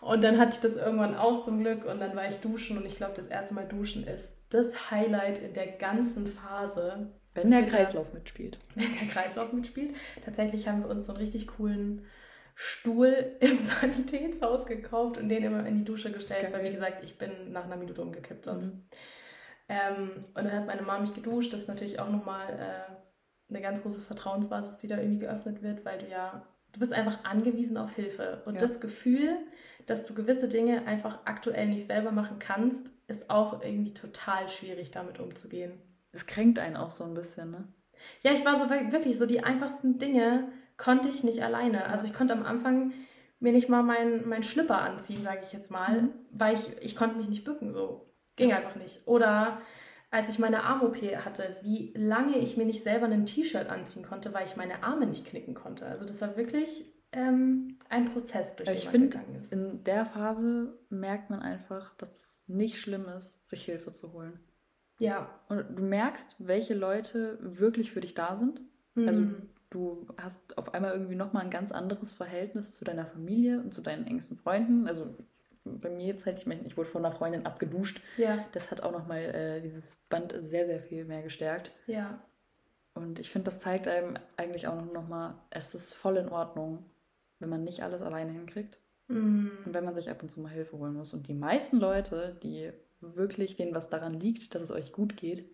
[0.00, 2.86] Und dann hatte ich das irgendwann aus zum Glück und dann war ich duschen und
[2.86, 7.66] ich glaube, das erste Mal duschen ist das Highlight in der ganzen Phase, Wenn der
[7.66, 8.58] Kreislauf mitspielt.
[8.74, 9.94] wenn der Kreislauf mitspielt.
[10.24, 12.06] Tatsächlich haben wir uns so einen richtig coolen
[12.54, 16.52] Stuhl im Sanitätshaus gekauft und den immer in die Dusche gestellt, Geil.
[16.52, 18.66] weil wie gesagt, ich bin nach einer Minute umgekippt sonst.
[18.66, 18.84] Mhm.
[19.68, 21.52] Ähm, und dann hat meine Mama mich geduscht.
[21.52, 22.92] Das ist natürlich auch nochmal äh,
[23.50, 26.42] eine ganz große Vertrauensbasis, die da irgendwie geöffnet wird, weil du ja,
[26.72, 28.42] du bist einfach angewiesen auf Hilfe.
[28.46, 28.60] Und Ja.
[28.60, 29.36] das Gefühl,
[29.86, 34.90] dass du gewisse Dinge einfach aktuell nicht selber machen kannst, ist auch irgendwie total schwierig,
[34.90, 35.72] damit umzugehen.
[36.12, 37.64] Es kränkt einen auch so ein bisschen, ne?
[38.22, 41.86] Ja, ich war so wir- wirklich so die einfachsten Dinge konnte ich nicht alleine.
[41.86, 42.92] Also ich konnte am Anfang
[43.40, 46.10] mir nicht mal meinen mein Schlipper anziehen, sage ich jetzt mal, Mhm.
[46.30, 48.04] weil ich, ich konnte mich nicht bücken, so.
[48.36, 49.00] Ging einfach nicht.
[49.06, 49.60] Oder
[50.10, 54.32] als ich meine Arm-OP hatte, wie lange ich mir nicht selber ein T-Shirt anziehen konnte,
[54.32, 55.86] weil ich meine Arme nicht knicken konnte.
[55.86, 59.52] Also das war wirklich ähm, ein Prozess, durch den ich man finde, gegangen ist.
[59.52, 64.40] in der Phase merkt man einfach, dass es nicht schlimm ist, sich Hilfe zu holen.
[64.98, 65.28] Ja.
[65.48, 68.60] Und du merkst, welche Leute wirklich für dich da sind.
[68.96, 69.48] Also Mhm.
[69.70, 73.80] du hast auf einmal irgendwie nochmal ein ganz anderes Verhältnis zu deiner Familie und zu
[73.82, 74.88] deinen engsten Freunden.
[74.88, 75.14] Also
[75.80, 78.00] bei mir jetzt halt, ich meine, ich wurde von einer Freundin abgeduscht.
[78.16, 81.72] ja, Das hat auch nochmal äh, dieses Band sehr, sehr viel mehr gestärkt.
[81.86, 82.22] ja.
[82.94, 86.84] Und ich finde, das zeigt einem eigentlich auch nochmal, es ist voll in Ordnung,
[87.38, 89.52] wenn man nicht alles alleine hinkriegt Mhm.
[89.64, 91.14] und wenn man sich ab und zu mal Hilfe holen muss.
[91.14, 95.48] Und die meisten Leute, die wirklich denen was daran liegt, dass es euch gut geht,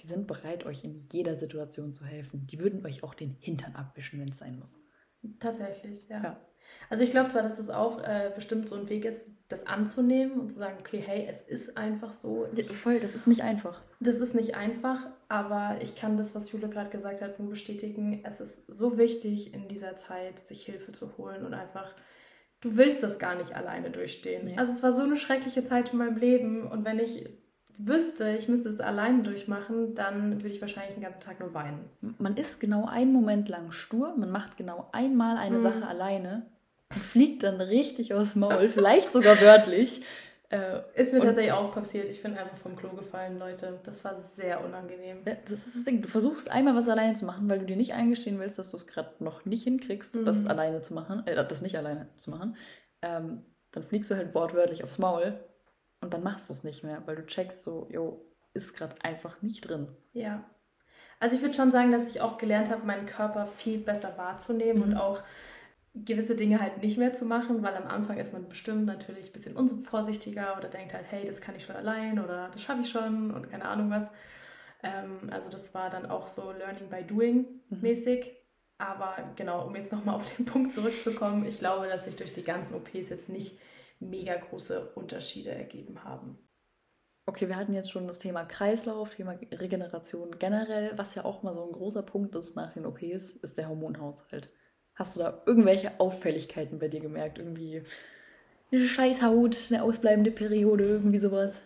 [0.00, 2.46] die sind bereit, euch in jeder Situation zu helfen.
[2.48, 4.74] Die würden euch auch den Hintern abwischen, wenn es sein muss.
[5.38, 6.22] Tatsächlich, ja.
[6.22, 6.40] Ja.
[6.88, 10.40] Also ich glaube zwar, dass es auch äh, bestimmt so ein Weg ist, das anzunehmen
[10.40, 12.46] und zu sagen, okay, hey, es ist einfach so.
[12.52, 13.80] Ja, Ich, voll, das ist nicht einfach.
[14.00, 18.20] das ist nicht einfach, aber ich kann das, was Jule gerade gesagt hat, nur bestätigen.
[18.24, 21.94] Es ist so wichtig in dieser Zeit, sich Hilfe zu holen und einfach,
[22.60, 24.44] du willst das gar nicht alleine durchstehen.
[24.46, 24.56] Nee.
[24.56, 27.28] Also es war so eine schreckliche Zeit in meinem Leben und wenn ich
[27.78, 31.88] wüsste, ich müsste es alleine durchmachen, dann würde ich wahrscheinlich den ganzen Tag nur weinen.
[32.18, 35.62] Man ist genau einen Moment lang stur, man macht genau einmal eine Mhm.
[35.62, 36.46] Sache alleine
[36.92, 40.02] fliegt dann richtig aus dem Maul, vielleicht sogar wörtlich.
[40.52, 42.10] Äh, Ist mir tatsächlich auch passiert.
[42.10, 43.78] Ich bin einfach vom Klo gefallen, Leute.
[43.84, 45.18] Das war sehr unangenehm.
[45.24, 46.02] Ja, Das ist das Ding.
[46.02, 48.76] Du versuchst einmal was alleine zu machen, weil du dir nicht eingestehen willst, dass du
[48.76, 50.24] es gerade noch nicht hinkriegst, Mhm.
[50.24, 52.56] das alleine zu machen, äh, das nicht alleine zu machen.
[53.00, 55.38] Ähm, dann fliegst du halt wortwörtlich aufs Maul
[56.00, 58.20] und dann machst du es nicht mehr, weil du checkst so, jo,
[58.52, 59.86] ist gerade einfach nicht drin.
[60.14, 60.42] Ja.
[61.20, 64.78] Also ich würde schon sagen, dass ich auch gelernt habe, meinen Körper viel besser wahrzunehmen
[64.78, 64.82] Mhm.
[64.94, 65.22] und auch
[65.94, 69.32] gewisse Dinge halt nicht mehr zu machen, weil am Anfang ist man bestimmt natürlich ein
[69.32, 72.90] bisschen unvorsichtiger oder denkt halt, hey, das kann ich schon allein oder das schaffe ich
[72.90, 74.10] schon und keine Ahnung was.
[74.82, 77.80] Ähm, also das war dann auch so Learning by Doing Mhm.
[77.80, 78.36] mäßig.
[78.78, 82.42] Aber genau, um jetzt nochmal auf den Punkt zurückzukommen, ich glaube, dass sich durch die
[82.42, 83.58] ganzen OPs jetzt nicht
[84.00, 86.38] mega große Unterschiede ergeben haben.
[87.26, 90.92] Okay, wir hatten jetzt schon das Thema Kreislauf, Thema Regeneration generell.
[90.98, 94.50] Was ja auch mal so ein großer Punkt ist nach den OPs, ist der Hormonhaushalt.
[95.00, 97.38] Hast du da irgendwelche Auffälligkeiten bei dir gemerkt?
[97.38, 97.82] Irgendwie
[98.70, 101.62] eine Scheißhaut, eine ausbleibende Periode, irgendwie sowas?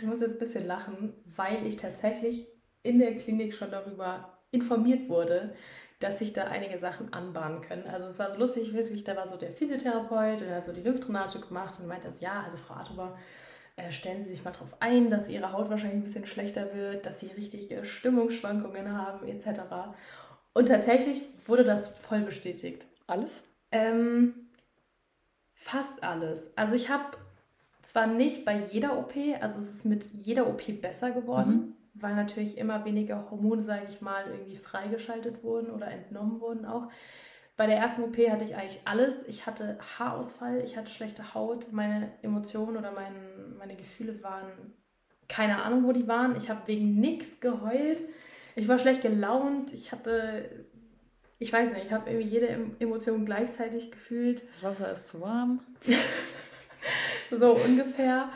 [0.00, 2.46] Ich muss jetzt ein bisschen lachen, weil ich tatsächlich
[2.82, 5.54] in der Klinik schon darüber informiert wurde,
[5.98, 7.86] dass sich da einige Sachen anbahnen können.
[7.86, 10.80] Also es war so lustig, wirklich, da war so der Physiotherapeut, der hat so die
[10.80, 13.18] Lymphdrainage gemacht und meinte, also, ja, also Frau Atober,
[13.76, 17.04] äh, stellen Sie sich mal darauf ein, dass Ihre Haut wahrscheinlich ein bisschen schlechter wird,
[17.04, 19.60] dass Sie richtige Stimmungsschwankungen haben, etc.
[20.56, 22.86] Und tatsächlich wurde das voll bestätigt.
[23.06, 23.44] Alles?
[23.72, 24.32] Ähm,
[25.52, 26.56] fast alles.
[26.56, 27.18] Also ich habe
[27.82, 32.56] zwar nicht bei jeder OP, also es ist mit jeder OP besser geworden, weil natürlich
[32.56, 36.88] immer weniger Hormone, sage ich mal, irgendwie freigeschaltet wurden oder entnommen wurden auch.
[37.58, 39.28] Bei der ersten OP hatte ich eigentlich alles.
[39.28, 43.12] Ich hatte Haarausfall, ich hatte schlechte Haut, meine Emotionen oder mein,
[43.58, 44.46] meine Gefühle waren,
[45.28, 46.34] keine Ahnung, wo die waren.
[46.34, 48.00] Ich habe wegen nichts geheult.
[48.56, 49.72] Ich war schlecht gelaunt.
[49.72, 50.66] Ich hatte,
[51.38, 54.42] ich weiß nicht, ich habe irgendwie jede Em- Emotion gleichzeitig gefühlt.
[54.54, 55.60] Das Wasser ist zu warm.
[57.30, 58.30] so ungefähr.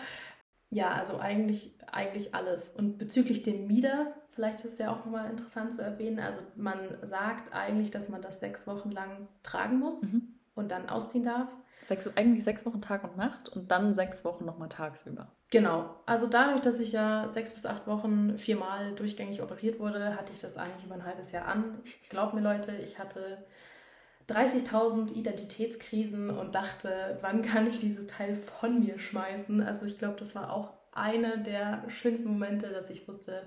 [0.71, 2.69] Ja, also eigentlich, eigentlich alles.
[2.69, 6.79] Und bezüglich dem Mieder, vielleicht ist es ja auch nochmal interessant zu erwähnen, also man
[7.03, 10.35] sagt eigentlich, dass man das sechs Wochen lang tragen muss Mhm.
[10.55, 11.49] und dann ausziehen darf.
[11.85, 15.29] Sechs, eigentlich sechs Wochen Tag und Nacht und dann sechs Wochen nochmal tagsüber.
[15.51, 15.97] Genau.
[16.07, 20.41] Also dadurch, dass ich ja sechs bis acht Wochen viermal durchgängig operiert wurde, hatte ich
[20.41, 21.81] das eigentlich über ein halbes Jahr an.
[22.09, 23.39] Glaubt mir Leute, ich hatte
[24.29, 29.61] 30.000 Identitätskrisen und dachte, wann kann ich dieses Teil von mir schmeißen?
[29.61, 33.43] Also ich glaube, das war auch einer der schönsten Momente, dass ich wusste,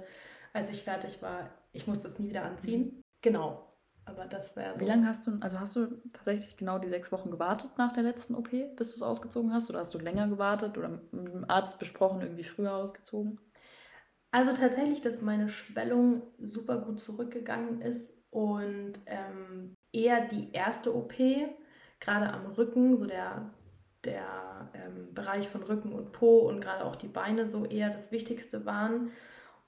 [0.52, 3.02] als ich fertig war, ich muss das nie wieder anziehen.
[3.22, 3.73] Genau.
[4.06, 4.82] Aber das wäre so.
[4.82, 8.04] Wie lange hast du, also hast du tatsächlich genau die sechs Wochen gewartet nach der
[8.04, 9.70] letzten OP, bis du es ausgezogen hast?
[9.70, 13.40] Oder hast du länger gewartet oder mit dem Arzt besprochen, irgendwie früher ausgezogen?
[14.32, 21.14] Also tatsächlich, dass meine Schwellung super gut zurückgegangen ist und ähm, eher die erste OP,
[22.00, 23.52] gerade am Rücken, so der,
[24.04, 28.12] der ähm, Bereich von Rücken und Po und gerade auch die Beine so eher das
[28.12, 29.12] Wichtigste waren.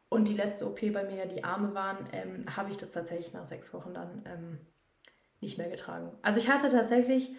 [0.09, 3.33] Und die letzte OP bei mir ja die Arme waren, ähm, habe ich das tatsächlich
[3.33, 4.57] nach sechs Wochen dann ähm,
[5.41, 6.11] nicht mehr getragen.
[6.21, 7.31] Also ich hatte tatsächlich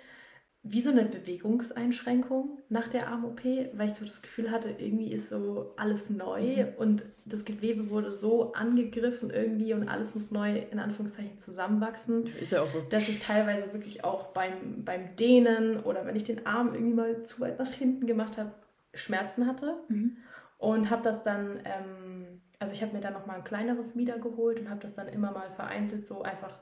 [0.68, 3.44] wie so eine Bewegungseinschränkung nach der Arm-OP,
[3.74, 8.10] weil ich so das Gefühl hatte, irgendwie ist so alles neu und das Gewebe wurde
[8.10, 12.80] so angegriffen irgendwie und alles muss neu in Anführungszeichen zusammenwachsen, Ist ja auch so.
[12.90, 17.22] dass ich teilweise wirklich auch beim, beim Dehnen oder wenn ich den Arm irgendwie mal
[17.22, 18.52] zu weit nach hinten gemacht habe,
[18.94, 20.16] Schmerzen hatte Mhm.
[20.58, 24.60] und habe das dann, ähm, also ich habe mir dann nochmal ein kleineres Mieder geholt
[24.60, 26.58] und habe das dann immer mal vereinzelt so einfach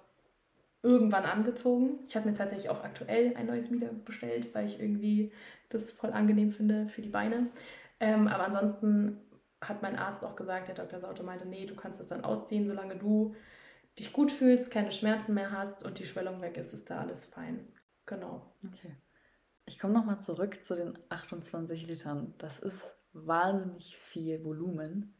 [0.82, 2.00] irgendwann angezogen.
[2.06, 5.32] Ich habe mir tatsächlich auch aktuell ein neues Mieder bestellt, weil ich irgendwie
[5.70, 7.48] das voll angenehm finde für die Beine.
[8.00, 9.20] Ähm, aber ansonsten
[9.62, 10.98] hat mein Arzt auch gesagt, der Dr.
[10.98, 13.34] Saute meinte, nee, du kannst es dann ausziehen, solange du
[13.98, 17.24] dich gut fühlst, keine Schmerzen mehr hast und die Schwellung weg ist, ist da alles
[17.24, 17.66] fein.
[18.04, 18.52] Genau.
[18.66, 18.96] Okay.
[19.64, 22.34] Ich komme nochmal zurück zu den 28 Litern.
[22.36, 22.82] Das ist
[23.14, 25.14] wahnsinnig viel Volumen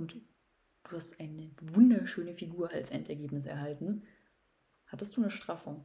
[0.00, 4.02] und du hast eine wunderschöne Figur als Endergebnis erhalten.
[4.86, 5.84] Hattest du eine Straffung?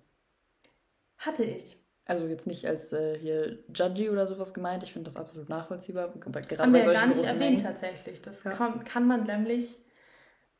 [1.17, 1.77] Hatte ich.
[2.05, 4.83] Also jetzt nicht als äh, hier Judgy oder sowas gemeint.
[4.83, 6.09] Ich finde das absolut nachvollziehbar.
[6.13, 7.57] Gerade Haben wir ja gar nicht erwähnt Mengen.
[7.57, 8.21] tatsächlich.
[8.21, 8.51] Das Ja.
[8.51, 9.75] kann, kann man nämlich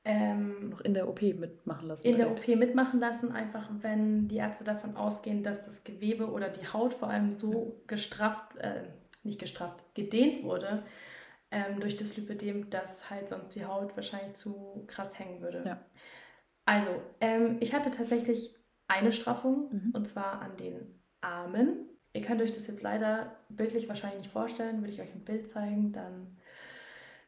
[0.04, 2.06] ähm, Noch in der OP mitmachen lassen.
[2.06, 2.50] in der direkt.
[2.50, 6.94] OP mitmachen lassen, einfach wenn die Ärzte davon ausgehen, dass das Gewebe oder die Haut
[6.94, 8.84] vor allem so gestrafft, äh,
[9.24, 10.84] nicht gestrafft, gedehnt wurde
[11.56, 15.64] ähm, durch das Lipödem, dass halt sonst die Haut wahrscheinlich zu krass hängen würde.
[15.66, 15.86] Ja.
[16.66, 16.90] Also,
[17.22, 18.54] ähm, ich hatte tatsächlich
[18.88, 19.92] eine Straffung Mhm.
[19.94, 21.88] und zwar an den Armen.
[22.14, 25.48] Ihr könnt euch das jetzt leider bildlich wahrscheinlich nicht vorstellen, würde ich euch ein Bild
[25.48, 26.38] zeigen, dann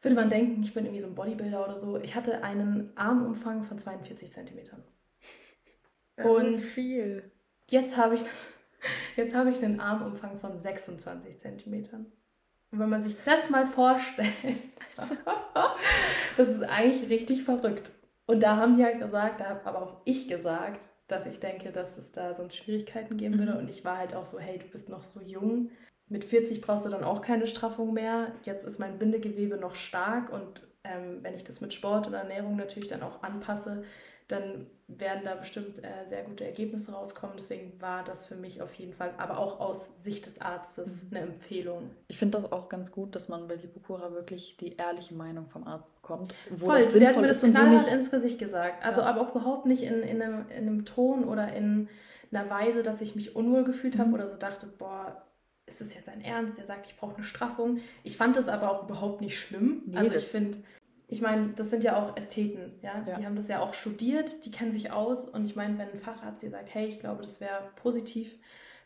[0.01, 1.97] würde man denken, ich bin irgendwie so ein Bodybuilder oder so.
[1.99, 4.83] Ich hatte einen Armumfang von 42 Zentimetern.
[6.15, 7.31] Das ist viel.
[7.69, 8.21] Jetzt habe ich,
[9.15, 12.11] jetzt habe ich einen Armumfang von 26 Zentimetern.
[12.71, 14.33] Und wenn man sich das mal vorstellt,
[16.37, 17.91] das ist eigentlich richtig verrückt.
[18.25, 21.71] Und da haben die halt gesagt, da habe aber auch ich gesagt, dass ich denke,
[21.71, 23.53] dass es da sonst Schwierigkeiten geben würde.
[23.53, 23.59] Mhm.
[23.59, 25.71] Und ich war halt auch so, hey, du bist noch so jung.
[26.09, 28.33] Mit 40 brauchst du dann auch keine Straffung mehr.
[28.43, 32.55] Jetzt ist mein Bindegewebe noch stark und ähm, wenn ich das mit Sport und Ernährung
[32.55, 33.83] natürlich dann auch anpasse,
[34.27, 37.35] dann werden da bestimmt äh, sehr gute Ergebnisse rauskommen.
[37.37, 41.17] Deswegen war das für mich auf jeden Fall, aber auch aus Sicht des Arztes, Mhm.
[41.17, 41.89] eine Empfehlung.
[42.07, 45.65] Ich finde das auch ganz gut, dass man bei Lipokura wirklich die ehrliche Meinung vom
[45.65, 46.33] Arzt bekommt.
[46.49, 47.93] Wo Voll, sie hat mir das knallhart nicht.
[47.93, 48.83] ins Gesicht gesagt.
[48.83, 49.07] Also Ja.
[49.07, 51.89] aber auch überhaupt nicht in, in, einem, in einem Ton oder in
[52.31, 54.15] einer Weise, dass ich mich unwohl gefühlt habe Mhm.
[54.15, 55.21] oder so dachte, boah,
[55.65, 56.57] ist das jetzt ein Ernst?
[56.57, 57.79] Der sagt, ich brauche eine Straffung.
[58.03, 59.81] Ich fand das aber auch überhaupt nicht schlimm.
[59.85, 60.57] Nee, also ich finde,
[61.07, 63.03] ich meine, das sind ja auch Ästheten, ja?
[63.07, 63.17] Ja.
[63.17, 65.27] Die haben das ja auch studiert, die kennen sich aus.
[65.27, 68.35] Und ich meine, wenn ein Facharzt dir sagt, hey, ich glaube, das wäre positiv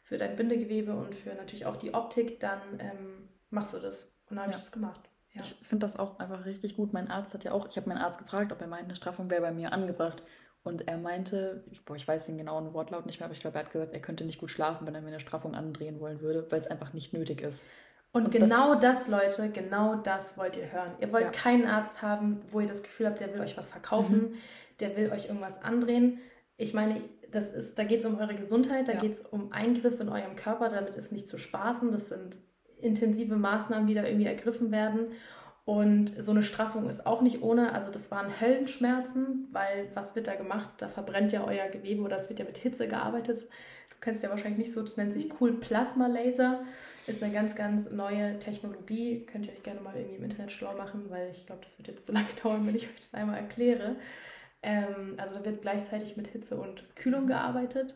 [0.04, 4.16] für dein Bindegewebe und für natürlich auch die Optik, dann ähm, machst du das.
[4.30, 4.56] Und dann habe Ja.
[4.56, 5.02] ich das gemacht.
[5.34, 5.42] Ja.
[5.42, 6.94] Ich finde das auch einfach richtig gut.
[6.94, 9.30] Mein Arzt hat ja auch, ich habe meinen Arzt gefragt, ob er meint, eine Straffung
[9.30, 10.22] wäre bei mir angebracht.
[10.64, 13.58] Und er meinte, ich- boah, ich weiß den genauen Wortlaut nicht mehr, aber ich glaube,
[13.58, 16.22] er hat gesagt, er könnte nicht gut schlafen, wenn er mir eine Straffung andrehen wollen
[16.22, 17.66] würde, weil es einfach nicht nötig ist.
[18.14, 20.92] Und, Und genau das, Leute, genau das wollt ihr hören.
[21.00, 21.32] Ihr wollt Ja.
[21.32, 24.36] keinen Arzt haben, wo ihr das Gefühl habt, der will euch was verkaufen,
[24.82, 26.20] der will euch irgendwas andrehen.
[26.58, 27.02] Ich meine,
[27.32, 29.00] das ist, da geht es um eure Gesundheit, da Ja.
[29.00, 31.92] geht es um Eingriffe in eurem Körper, damit ist nicht zu spaßen.
[31.94, 32.38] Das sind
[32.82, 35.08] intensive Maßnahmen, die da irgendwie ergriffen werden.
[35.64, 37.74] Und so eine Straffung ist auch nicht ohne.
[37.74, 40.70] Also das waren Höllenschmerzen, weil was wird da gemacht?
[40.80, 43.46] Da verbrennt ja euer Gewebe oder es wird ja mit Hitze gearbeitet.
[44.02, 46.64] Kennst ja wahrscheinlich nicht so, das nennt sich Cool Plasma Laser.
[47.08, 49.26] Ist eine ganz, ganz neue Technologie.
[49.26, 51.88] Könnt ihr euch gerne mal irgendwie im Internet schlau machen, weil ich glaube, das wird
[51.88, 53.96] jetzt zu lange dauern, wenn ich euch das einmal erkläre.
[54.64, 57.96] Ähm, also da wird gleichzeitig mit Hitze und Kühlung gearbeitet.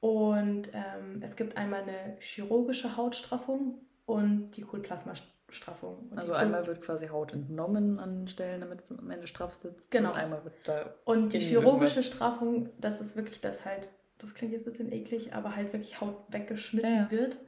[0.00, 3.80] Und ähm, es gibt einmal eine chirurgische Hautstraffung.
[4.04, 6.10] und die Cool-Plasma-Straffung.
[6.10, 9.54] Und Also die einmal wird quasi Haut entnommen an Stellen, damit es am Ende straff
[9.54, 9.90] sitzt.
[9.90, 10.10] Genau.
[10.10, 10.94] Und einmal wird da.
[11.04, 15.34] Und die chirurgische Straffung, das ist wirklich das halt, das klingt jetzt ein bisschen eklig,
[15.34, 17.10] aber halt wirklich Haut weggeschnitten Ja, ja.
[17.10, 17.38] wird.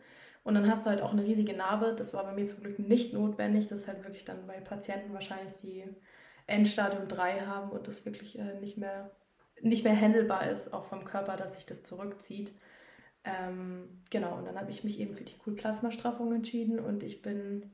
[0.44, 1.94] Und dann hast du halt auch eine riesige Narbe.
[1.96, 3.66] Das war bei mir zum Glück nicht notwendig.
[3.66, 5.84] Das ist halt wirklich dann bei Patienten wahrscheinlich, die
[6.46, 9.10] Endstadium 3 haben und das wirklich äh, nicht mehr
[9.60, 12.52] nicht mehr handelbar ist, auch vom Körper, dass sich das zurückzieht.
[13.24, 17.70] Ähm, genau, und dann habe ich mich eben für die Cool-Plasma-Straffung entschieden und ich bin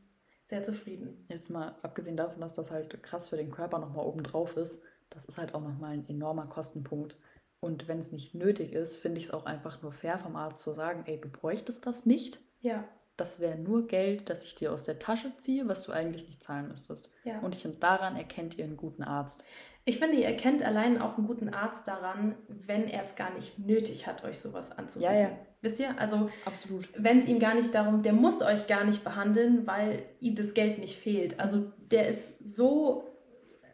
[0.46, 1.26] sehr zufrieden.
[1.28, 4.82] Jetzt mal abgesehen davon, dass das halt krass für den Körper nochmal oben drauf ist,
[5.10, 7.16] das ist halt auch nochmal ein enormer Kostenpunkt.
[7.64, 10.62] Und wenn es nicht nötig ist, finde ich es auch einfach nur fair vom Arzt
[10.62, 12.38] zu sagen, ey, du bräuchtest das nicht.
[12.60, 12.84] Ja,
[13.16, 16.42] Das wäre nur Geld, das ich dir aus der Tasche ziehe, was du eigentlich nicht
[16.42, 17.10] zahlen müsstest.
[17.24, 17.38] ja.
[17.40, 19.44] Und ich finde, daran erkennt ihr einen guten Arzt.
[19.86, 23.58] Ich finde, ihr erkennt allein auch einen guten Arzt daran, wenn er es gar nicht
[23.58, 25.14] nötig hat, euch sowas anzubieten.
[25.14, 25.30] Ja, ja.
[25.60, 25.98] Wisst ihr?
[25.98, 26.88] Also, Absolut.
[26.96, 30.54] wenn es ihm gar nicht darum, der muss euch gar nicht behandeln, weil ihm das
[30.54, 31.38] Geld nicht fehlt.
[31.38, 33.04] Also, der ist so,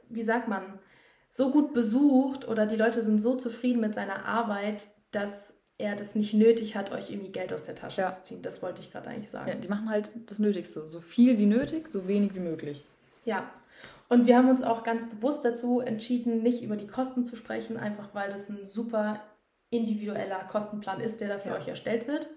[0.08, 0.79] wie sagt man,
[1.30, 6.14] so gut besucht oder die Leute sind so zufrieden mit seiner Arbeit, dass er das
[6.14, 8.08] nicht nötig hat, euch irgendwie Geld aus der Tasche Ja.
[8.08, 8.42] zu ziehen.
[8.42, 9.48] Das wollte ich gerade eigentlich sagen.
[9.48, 10.84] Ja, die machen halt das Nötigste.
[10.86, 12.84] So viel wie nötig, so wenig wie möglich.
[13.24, 13.48] Ja,
[14.08, 17.76] und wir haben uns auch ganz bewusst dazu entschieden, nicht über die Kosten zu sprechen,
[17.76, 19.20] einfach weil das ein super
[19.70, 21.56] individueller Kostenplan ist, der da für Ja.
[21.56, 22.28] euch erstellt wird.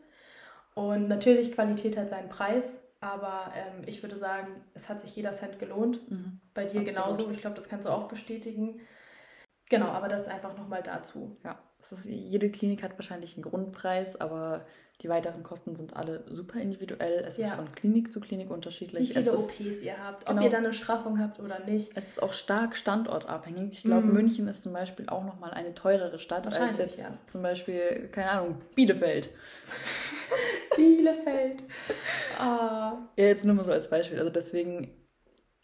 [0.75, 5.33] Und natürlich, Qualität hat seinen Preis, aber ähm, ich würde sagen, es hat sich jeder
[5.33, 6.09] Cent gelohnt.
[6.09, 6.39] Mhm.
[6.53, 6.87] Bei dir Absolut.
[6.87, 7.31] genauso.
[7.31, 8.79] Ich glaube, das kannst du auch bestätigen.
[9.69, 11.37] Genau, aber das einfach nochmal dazu.
[11.43, 14.65] Ja, es ist, jede Klinik hat wahrscheinlich einen Grundpreis, aber
[15.01, 17.23] die weiteren Kosten sind alle super individuell.
[17.27, 17.53] Es ist Ja.
[17.55, 19.09] von Klinik zu Klinik Wie unterschiedlich.
[19.09, 20.37] viele es, ist, OPs ihr habt, Genau.
[20.39, 21.91] ob ihr da eine Straffung habt oder nicht.
[21.95, 23.71] es ist auch stark standortabhängig.
[23.73, 24.13] Ich glaube, Mhm.
[24.13, 27.07] München ist zum Beispiel auch nochmal eine teurere Stadt als jetzt ja.
[27.27, 29.29] zum Beispiel, keine Ahnung, Bielefeld.
[30.75, 31.63] Bielefeld.
[32.39, 34.17] Ah, Ja, jetzt nur mal so als Beispiel.
[34.19, 34.89] Also deswegen,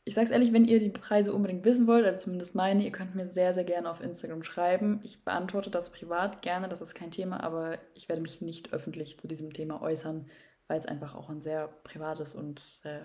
[0.10, 3.16] ich sag's ehrlich, wenn ihr die Preise unbedingt wissen wollt, also zumindest meine, ihr könnt
[3.16, 5.00] mir sehr, sehr gerne auf Instagram schreiben.
[5.04, 9.20] Ich beantworte das privat gerne, das ist kein Thema, aber ich werde mich nicht öffentlich
[9.20, 10.30] zu diesem Thema äußern,
[10.68, 13.02] weil es einfach auch ein sehr privates und äh,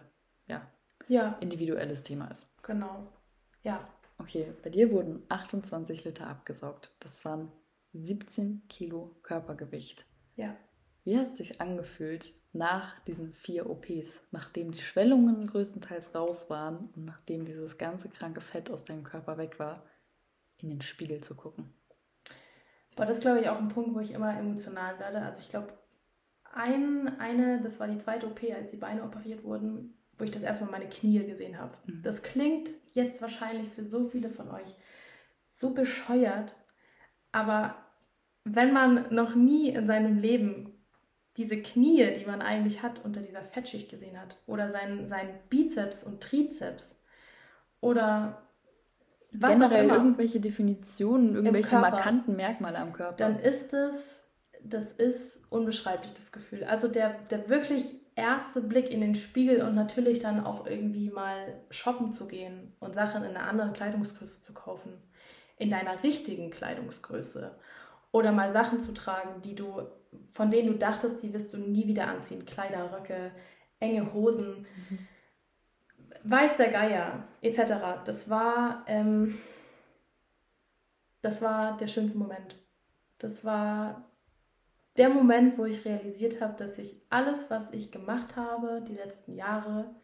[0.46, 0.66] ja,
[1.06, 2.54] ja, individuelles Thema ist.
[2.62, 3.12] genau.
[3.62, 3.88] Ja,
[4.18, 6.94] Okay, bei dir wurden 28 Liter abgesaugt.
[7.00, 7.50] Das waren
[7.92, 10.04] 17 Kilo Körpergewicht.
[10.36, 10.56] ja.
[11.04, 16.88] Wie hat es sich angefühlt, nach diesen vier OPs, nachdem die Schwellungen größtenteils raus waren
[16.96, 19.84] und nachdem dieses ganze kranke Fett aus deinem Körper weg war,
[20.56, 21.74] in den Spiegel zu gucken?
[22.96, 25.20] Aber das ist, glaube ich, auch ein Punkt, wo ich immer emotional werde.
[25.20, 25.74] Also ich glaube,
[26.54, 30.44] ein, eine, das war die zweite OP, als die Beine operiert wurden, wo ich das
[30.44, 31.76] erstmal meine Knie gesehen habe.
[31.86, 32.02] Mhm.
[32.02, 34.74] Das klingt jetzt wahrscheinlich für so viele von euch
[35.50, 36.56] so bescheuert,
[37.32, 37.76] aber
[38.44, 40.73] wenn man noch nie in seinem Leben
[41.36, 46.04] diese Knie, die man eigentlich hat, unter dieser Fettschicht gesehen hat, oder sein, sein Bizeps
[46.04, 47.02] und Trizeps,
[47.80, 48.42] oder
[49.32, 53.16] was Generell auch immer, irgendwelche Definitionen, irgendwelche markanten Merkmale am Körper.
[53.16, 54.22] dann ist es,
[54.62, 56.64] das ist unbeschreiblich, das Gefühl.
[56.64, 61.60] Also der, der wirklich erste Blick in den Spiegel und natürlich dann auch irgendwie mal
[61.70, 64.92] shoppen zu gehen und Sachen in einer anderen Kleidungsgröße zu kaufen,
[65.56, 67.54] in deiner richtigen Kleidungsgröße.
[68.12, 69.82] Oder mal Sachen zu tragen, die du,
[70.32, 72.44] von denen du dachtest, die wirst du nie wieder anziehen.
[72.44, 73.32] Kleider, Röcke,
[73.80, 74.66] enge Hosen,
[76.24, 78.02] weiß der Geier, etc.
[78.04, 79.38] Das war, ähm,
[81.22, 82.58] das war der schönste Moment.
[83.18, 84.10] Das war
[84.96, 89.34] der Moment, wo ich realisiert habe, dass ich alles, was ich gemacht habe, die letzten
[89.34, 89.94] Jahre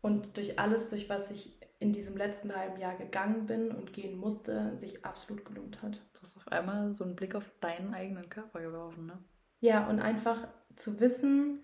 [0.00, 4.18] und durch alles, durch was ich in diesem letzten halben Jahr gegangen bin und gehen
[4.18, 6.00] musste, sich absolut gelohnt hat.
[6.12, 9.18] Du hast auf einmal so einen Blick auf deinen eigenen Körper geworfen, ne?
[9.60, 11.62] Ja, und einfach zu wissen,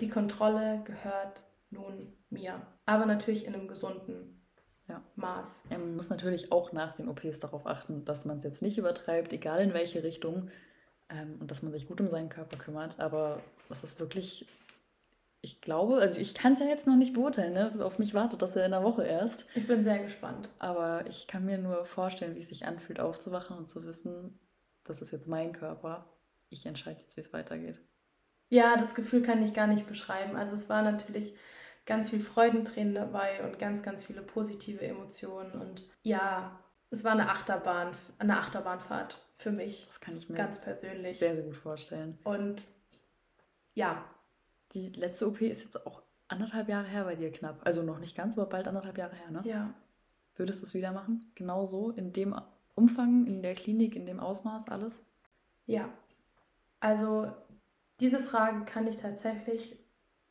[0.00, 2.66] die Kontrolle gehört nun mir.
[2.84, 4.42] Aber natürlich in einem gesunden
[4.88, 5.02] Ja.
[5.16, 5.64] Maß.
[5.70, 9.32] Man muss natürlich auch nach den OPs darauf achten, dass man es jetzt nicht übertreibt,
[9.32, 10.50] egal in welche Richtung,
[11.08, 13.00] ähm, und dass man sich gut um seinen Körper kümmert.
[13.00, 14.46] Aber das ist wirklich,
[15.46, 17.72] ich glaube, also ich kann es ja jetzt noch nicht beurteilen, ne?
[17.84, 19.46] auf mich wartet das ja in einer Woche erst.
[19.54, 20.50] Ich bin sehr gespannt.
[20.58, 24.40] Aber ich kann mir nur vorstellen, wie es sich anfühlt, aufzuwachen und zu wissen,
[24.82, 26.04] das ist jetzt mein Körper.
[26.48, 27.80] Ich entscheide jetzt, wie es weitergeht.
[28.48, 30.34] Ja, das Gefühl kann ich gar nicht beschreiben.
[30.34, 31.36] Also es war natürlich
[31.84, 35.52] ganz viel Freudentränen dabei und ganz, ganz viele positive Emotionen.
[35.52, 36.58] Und ja,
[36.90, 41.20] es war eine Achterbahn, eine Achterbahnfahrt für mich, Das kann ich mir ganz persönlich.
[41.20, 42.18] sehr, sehr gut vorstellen.
[42.24, 42.66] Und
[43.74, 44.04] ja,
[44.72, 47.60] Die letzte OP ist jetzt auch anderthalb Jahre her bei dir knapp.
[47.64, 49.42] Also noch nicht ganz, aber bald anderthalb Jahre her, ne?
[49.44, 49.74] ja,
[50.36, 51.30] Würdest du es wieder machen?
[51.34, 52.34] Genau so, in dem
[52.74, 55.02] Umfang, in der Klinik, in dem Ausmaß, alles?
[55.66, 55.88] ja.
[56.78, 57.32] Also
[58.00, 59.78] diese Frage kann ich tatsächlich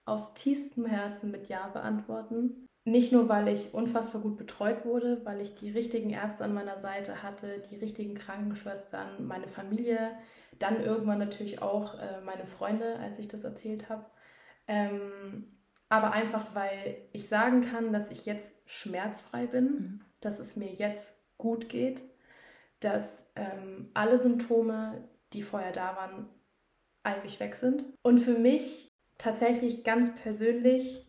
[0.06, 2.68] aus tiefstem Herzen mit Ja beantworten.
[2.86, 6.78] Nicht nur, weil ich unfassbar gut betreut wurde, weil ich die richtigen Ärzte an meiner
[6.78, 10.12] Seite hatte, die richtigen Krankenschwestern, meine Familie,
[10.60, 14.06] dann irgendwann natürlich auch äh, meine Freunde, als ich das erzählt habe.
[14.68, 15.56] Ähm,
[15.90, 20.02] aber einfach, weil ich sagen kann, dass ich jetzt schmerzfrei bin, mhm.
[20.20, 22.04] dass es mir jetzt gut geht,
[22.80, 26.28] dass ähm, alle Symptome, die vorher da waren,
[27.04, 27.86] eigentlich weg sind.
[28.02, 31.06] Und für mich tatsächlich ganz persönlich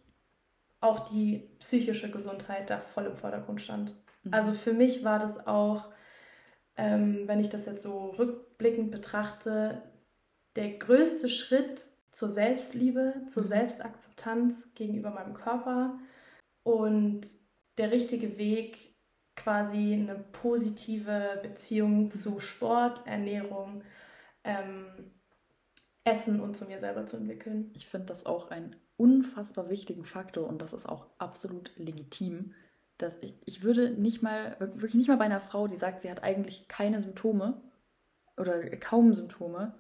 [0.81, 3.95] auch die psychische Gesundheit da voll im Vordergrund stand.
[4.23, 4.35] Mhm.
[4.35, 5.91] Also für mich war das auch,
[6.77, 9.83] ähm, wenn ich das jetzt so rückblickend betrachte,
[10.55, 11.87] der größte Schritt
[12.17, 13.49] zur Selbstliebe, zur mhm.
[13.49, 15.99] Selbstakzeptanz gegenüber meinem Körper
[16.63, 17.27] und
[17.77, 18.97] der richtige Weg,
[19.37, 23.85] quasi eine positive Beziehung zu Sport, Ernährung,
[24.45, 25.13] ähm,
[26.05, 27.71] Essen und zu mir selber zu entwickeln.
[27.77, 32.55] Ich finde das auch einen unfassbar wichtigen Faktor und das ist auch absolut legitim.
[32.97, 36.11] Dass ich, ich würde nicht mal, wirklich nicht mal bei einer Frau, die sagt, sie
[36.11, 37.61] hat eigentlich keine Symptome
[38.39, 39.75] oder kaum Symptome,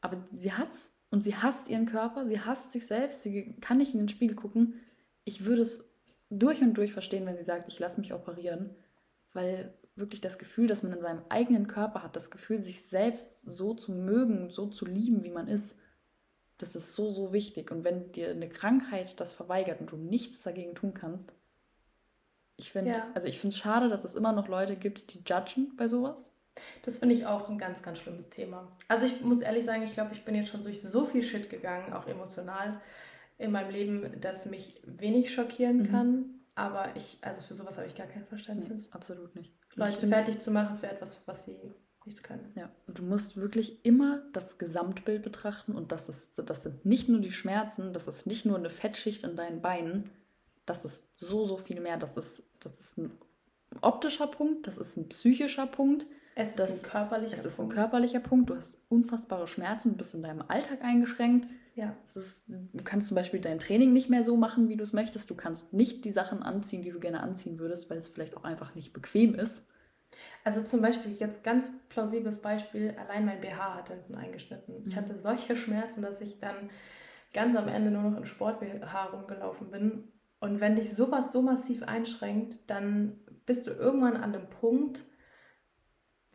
[0.00, 3.92] aber sie hat's und sie hasst ihren Körper, sie hasst sich selbst, sie kann nicht
[3.92, 4.80] in den Spiegel gucken.
[5.24, 5.96] Ich würde es
[6.30, 8.70] durch und durch verstehen, wenn sie sagt, ich lasse mich operieren,
[9.32, 13.40] weil wirklich das Gefühl, dass man in seinem eigenen Körper hat, das Gefühl, sich selbst
[13.46, 15.76] so zu mögen, so zu lieben, wie man ist,
[16.58, 17.70] das ist so, so wichtig.
[17.70, 21.32] Und wenn dir eine Krankheit das verweigert und du nichts dagegen tun kannst,
[22.56, 23.06] ich finde, ja.
[23.14, 26.32] also ich finde es schade, dass es immer noch Leute gibt, die judgen bei sowas.
[26.82, 28.70] Das finde ich auch ein ganz, ganz schlimmes Thema.
[28.88, 31.50] Also ich muss ehrlich sagen, ich glaube, ich bin jetzt schon durch so viel Shit
[31.50, 32.80] gegangen, auch emotional
[33.38, 35.90] in meinem Leben, dass mich wenig schockieren mhm.
[35.90, 36.24] kann.
[36.54, 38.86] Aber ich, also für sowas habe ich gar kein Verständnis.
[38.86, 39.52] Nee, absolut nicht.
[39.74, 41.56] Leute fertig zu machen für etwas, was sie
[42.06, 42.50] nichts können.
[42.54, 47.08] Ja, und du musst wirklich immer das Gesamtbild betrachten und das, ist, das sind nicht
[47.08, 50.10] nur die Schmerzen, das ist nicht nur eine Fettschicht in deinen Beinen,
[50.64, 51.98] das ist so, so viel mehr.
[51.98, 53.10] Das ist, das ist ein
[53.82, 56.06] optischer Punkt, das ist ein psychischer Punkt,
[56.38, 57.46] es ist das, ein körperlicher Punkt.
[57.46, 58.50] Es ist ein körperlicher Punkt.
[58.50, 61.48] Du hast unfassbare Schmerzen, du bist in deinem Alltag eingeschränkt.
[61.74, 61.96] Ja.
[62.14, 65.30] Ist, du kannst zum Beispiel dein Training nicht mehr so machen, wie du es möchtest.
[65.30, 68.44] Du kannst nicht die Sachen anziehen, die du gerne anziehen würdest, weil es vielleicht auch
[68.44, 69.66] einfach nicht bequem ist.
[70.44, 74.84] Also zum Beispiel, jetzt ganz plausibles Beispiel, allein mein BH hat hinten eingeschnitten.
[74.86, 75.00] Ich mhm.
[75.00, 76.68] hatte solche Schmerzen, dass ich dann
[77.32, 80.04] ganz am Ende nur noch in Sport-BH rumgelaufen bin.
[80.38, 85.04] Und wenn dich sowas so massiv einschränkt, dann bist du irgendwann an einem Punkt,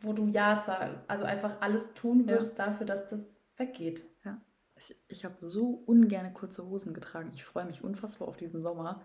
[0.02, 2.66] wo du Ja zahlst, also einfach alles tun würdest ja.
[2.66, 4.02] dafür, dass das weggeht.
[4.24, 4.40] Ja.
[4.76, 7.30] Ich, ich habe so ungern kurze Hosen getragen.
[7.34, 9.02] Ich freue mich unfassbar auf diesen Sommer,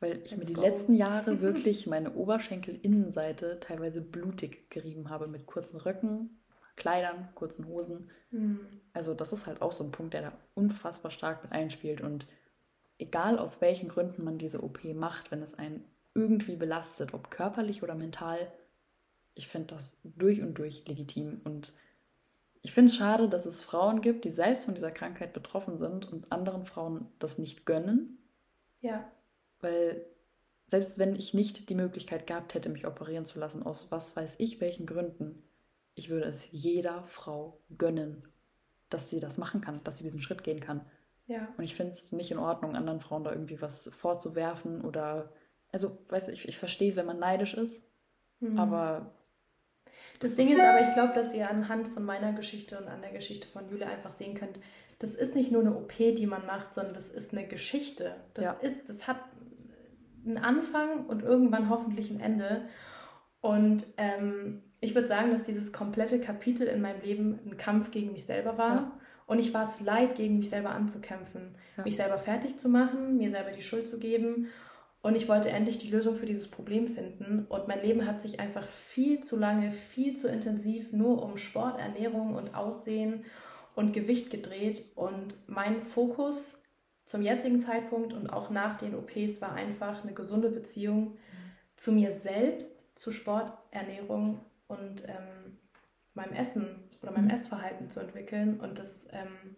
[0.00, 0.60] weil ich Let's mir die go.
[0.62, 6.40] letzten Jahre wirklich meine Oberschenkelinnenseite teilweise blutig gerieben habe mit kurzen Röcken,
[6.76, 8.10] Kleidern, kurzen Hosen.
[8.30, 8.60] Mhm.
[8.92, 12.26] Also das ist halt auch so ein Punkt, der da unfassbar stark mit einspielt und
[12.98, 15.84] egal aus welchen Gründen man diese OP macht, wenn es einen
[16.14, 18.52] irgendwie belastet, ob körperlich oder mental,
[19.34, 21.40] ich finde das durch und durch legitim.
[21.44, 21.72] Und
[22.62, 26.10] ich finde es schade, dass es Frauen gibt, die selbst von dieser Krankheit betroffen sind
[26.10, 28.18] und anderen Frauen das nicht gönnen.
[28.80, 29.10] Ja.
[29.60, 30.06] Weil
[30.66, 34.36] selbst wenn ich nicht die Möglichkeit gehabt hätte, mich operieren zu lassen, aus was weiß
[34.38, 35.42] ich welchen Gründen,
[35.94, 38.26] ich würde es jeder Frau gönnen,
[38.88, 40.86] dass sie das machen kann, dass sie diesen Schritt gehen kann.
[41.26, 41.48] Ja.
[41.56, 45.32] Und ich finde es nicht in Ordnung, anderen Frauen da irgendwie was vorzuwerfen oder,
[45.72, 47.86] also, weiß ich, ich verstehe es, wenn man neidisch ist,
[48.40, 48.58] mhm.
[48.58, 49.14] aber
[50.20, 53.12] das Ding ist aber, ich glaube, dass ihr anhand von meiner Geschichte und an der
[53.12, 54.58] Geschichte von Julia einfach sehen könnt,
[54.98, 58.16] das ist nicht nur eine OP, die man macht, sondern das ist eine Geschichte.
[58.32, 58.52] Das ja.
[58.52, 59.18] ist, das hat
[60.24, 62.62] einen Anfang und irgendwann hoffentlich ein Ende.
[63.40, 68.12] Und ähm, ich würde sagen, dass dieses komplette Kapitel in meinem Leben ein Kampf gegen
[68.12, 68.74] mich selber war.
[68.74, 68.92] Ja.
[69.26, 71.84] Und ich war es leid, gegen mich selber anzukämpfen, ja.
[71.84, 74.48] mich selber fertig zu machen, mir selber die Schuld zu geben
[75.04, 77.44] und ich wollte endlich die Lösung für dieses Problem finden.
[77.50, 81.78] Und mein Leben hat sich einfach viel zu lange, viel zu intensiv nur um Sport,
[81.78, 83.26] Ernährung und Aussehen
[83.74, 84.82] und Gewicht gedreht.
[84.94, 86.56] Und mein Fokus
[87.04, 91.18] zum jetzigen Zeitpunkt und auch nach den OPs war einfach eine gesunde Beziehung
[91.76, 95.58] zu mir selbst, zu Sport, Ernährung und ähm,
[96.14, 97.32] meinem Essen oder meinem mhm.
[97.32, 98.58] Essverhalten zu entwickeln.
[98.58, 99.56] Und das ähm,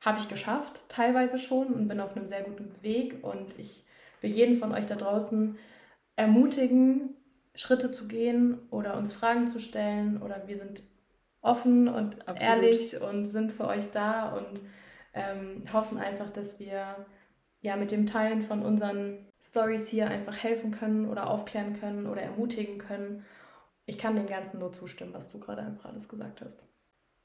[0.00, 3.22] habe ich geschafft, teilweise schon und bin auf einem sehr guten Weg.
[3.22, 3.86] Und ich
[4.20, 5.56] will jeden von euch da draußen
[6.16, 7.16] ermutigen,
[7.54, 10.82] Schritte zu gehen oder uns Fragen zu stellen oder wir sind
[11.42, 12.40] offen und Absolut.
[12.40, 14.60] ehrlich und sind für euch da und
[15.14, 17.06] ähm, hoffen einfach, dass wir
[17.60, 22.22] ja mit dem Teilen von unseren Stories hier einfach helfen können oder aufklären können oder
[22.22, 23.24] ermutigen können.
[23.86, 26.66] Ich kann dem Ganzen nur zustimmen, was du gerade einfach alles gesagt hast.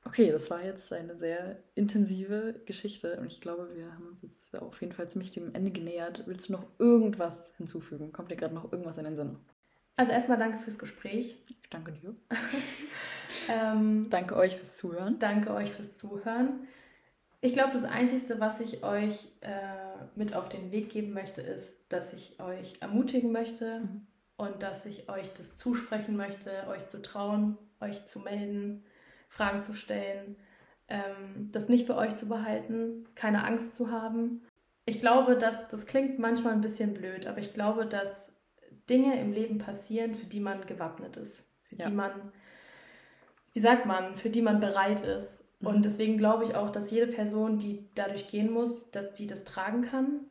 [0.07, 4.55] Okay, das war jetzt eine sehr intensive Geschichte und ich glaube, wir haben uns jetzt
[4.55, 6.23] auf jeden Fall ziemlich dem Ende genähert.
[6.27, 8.13] Willst du noch irgendwas hinzufügen?
[8.13, 9.37] Kommt dir gerade noch irgendwas in den Sinn?
[9.97, 11.43] Also erstmal danke fürs Gespräch.
[11.69, 12.13] Danke dir.
[13.49, 15.17] Ähm, Danke euch fürs Zuhören.
[15.19, 16.67] danke euch fürs Zuhören.
[17.41, 19.49] Ich glaube, das Einzige, was ich euch äh,
[20.15, 24.07] mit auf den Weg geben möchte, ist, dass ich euch ermutigen möchte Mhm.
[24.37, 28.83] und dass ich euch das zusprechen möchte, euch zu trauen, euch zu melden,
[29.35, 30.37] Fragen zu stellen,
[30.87, 34.43] ähm, das nicht für euch zu behalten, keine Angst zu haben.
[34.85, 38.33] Ich glaube, dass das klingt manchmal ein bisschen blöd, aber ich glaube, dass
[38.89, 41.89] Dinge im Leben passieren, für die man gewappnet ist, für Ja.
[41.89, 42.31] die man,
[43.53, 45.43] wie sagt man, für die man bereit ist.
[45.59, 45.67] Mhm.
[45.67, 49.43] Und deswegen glaube ich auch, dass jede Person, die dadurch gehen muss, dass die das
[49.43, 50.21] tragen kann.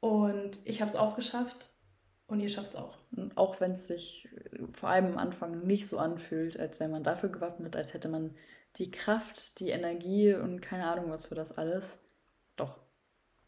[0.00, 1.70] Und ich habe es auch geschafft
[2.28, 2.97] und ihr schafft es auch.
[3.34, 7.04] Auch wenn es sich äh, vor allem am Anfang nicht so anfühlt, als wäre man
[7.04, 8.34] dafür gewappnet, als hätte man
[8.76, 11.98] die Kraft, die Energie und keine Ahnung was für das alles.
[12.56, 12.78] Doch,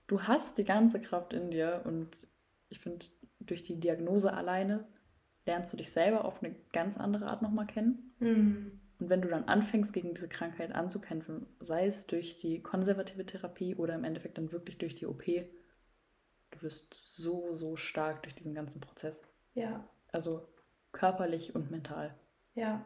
[0.06, 2.08] du hast die ganze Kraft in dir und
[2.68, 3.04] ich finde,
[3.40, 4.86] durch die Diagnose alleine
[5.46, 8.14] lernst du dich selber auf eine ganz andere Art nochmal kennen.
[8.20, 8.80] Mhm.
[8.98, 13.74] Und wenn du dann anfängst, gegen diese Krankheit anzukämpfen, sei es durch die konservative Therapie
[13.74, 18.54] oder im Endeffekt dann wirklich durch die OP, du wirst so, so stark durch diesen
[18.54, 19.22] ganzen Prozess.
[19.60, 20.42] Ja, Also
[20.92, 22.14] körperlich und mental.
[22.54, 22.84] ja.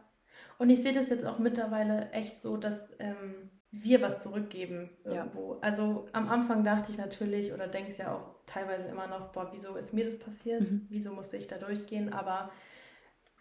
[0.59, 5.13] Und ich sehe das jetzt auch mittlerweile echt so, dass ähm, wir was zurückgeben Ja.
[5.13, 5.59] irgendwo.
[5.61, 9.51] Also am Anfang dachte ich natürlich oder denke es ja auch teilweise immer noch, boah,
[9.53, 10.63] wieso ist mir das passiert?
[10.63, 10.87] Mhm.
[10.91, 12.13] Wieso musste ich da durchgehen?
[12.13, 12.51] Aber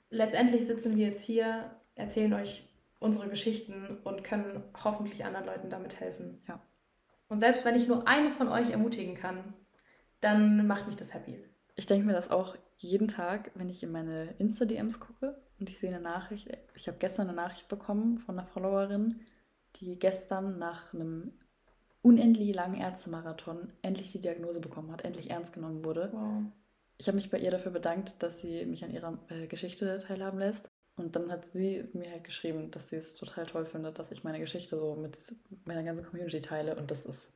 [0.09, 2.67] letztendlich sitzen wir jetzt hier, erzählen euch
[2.99, 6.41] unsere Geschichten und können hoffentlich anderen Leuten damit helfen.
[6.47, 6.61] Ja.
[7.27, 9.53] Und selbst wenn ich nur eine von euch ermutigen kann,
[10.21, 11.43] dann macht mich das happy.
[11.75, 15.79] Ich denke mir das auch jeden Tag, wenn ich in meine Insta-DMs gucke und ich
[15.79, 16.49] sehe eine Nachricht.
[16.75, 19.21] Ich habe gestern eine Nachricht bekommen von einer Followerin,
[19.77, 21.33] die gestern nach einem
[22.01, 26.09] unendlich langen Ärztemarathon endlich die Diagnose bekommen hat, endlich ernst genommen wurde.
[26.11, 26.43] Wow.
[26.97, 30.39] Ich habe mich bei ihr dafür bedankt, dass sie mich an ihrer äh, Geschichte teilhaben
[30.39, 30.69] lässt.
[30.95, 34.23] Und dann hat sie mir halt geschrieben, dass sie es total toll findet, dass ich
[34.23, 35.17] meine Geschichte so mit
[35.65, 36.75] meiner ganzen Community teile.
[36.75, 37.33] Und das ist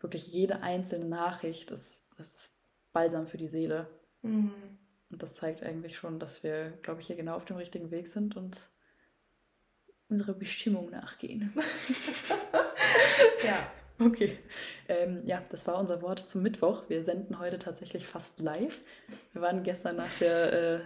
[0.00, 2.50] wirklich jede einzelne Nachricht, das, das ist
[2.92, 3.88] Balsam für die Seele.
[4.22, 4.52] Mhm.
[5.10, 8.08] Und das zeigt eigentlich schon, dass wir, glaube ich, hier genau auf dem richtigen Weg
[8.08, 8.70] sind und
[10.08, 11.52] unserer Bestimmung nachgehen.
[13.44, 13.70] Ja.
[14.00, 14.38] Okay.
[14.86, 16.88] Ähm, ja, das war unser Wort zum Mittwoch.
[16.88, 18.80] Wir senden heute tatsächlich fast live.
[19.32, 20.80] Wir waren gestern nach der äh,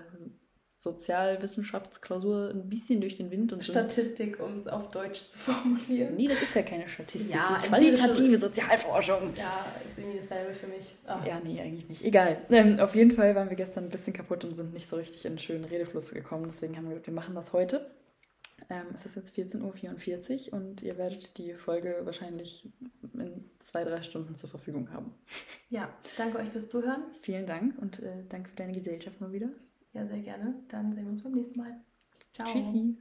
[0.83, 6.17] Sozialwissenschaftsklausur ein bisschen durch den Wind und Statistik, um es auf Deutsch zu formulieren.
[6.17, 7.33] Nee, das ist ja keine Statistik.
[7.33, 9.33] Ja, qualitative Sozialforschung.
[9.37, 10.97] Ja, ist irgendwie dasselbe für mich.
[11.07, 11.25] Ah.
[11.25, 12.05] Ja, nee, eigentlich nicht.
[12.05, 12.39] Egal.
[12.51, 15.25] Ähm, auf jeden Fall waren wir gestern ein bisschen kaputt und sind nicht so richtig
[15.25, 16.47] in einen schönen Redefluss gekommen.
[16.49, 17.89] Deswegen haben wir gesagt, wir machen das heute.
[18.69, 22.69] Ähm, es ist jetzt 14.44 Uhr und ihr werdet die Folge wahrscheinlich
[23.15, 25.15] in zwei, drei Stunden zur Verfügung haben.
[25.71, 27.05] Ja, danke euch fürs Zuhören.
[27.21, 29.49] Vielen Dank und äh, danke für deine Gesellschaft mal wieder.
[29.93, 30.55] Ja, sehr gerne.
[30.69, 31.81] Dann sehen wir uns beim nächsten Mal.
[32.33, 32.53] Ciao.
[32.53, 32.97] Tschüssi.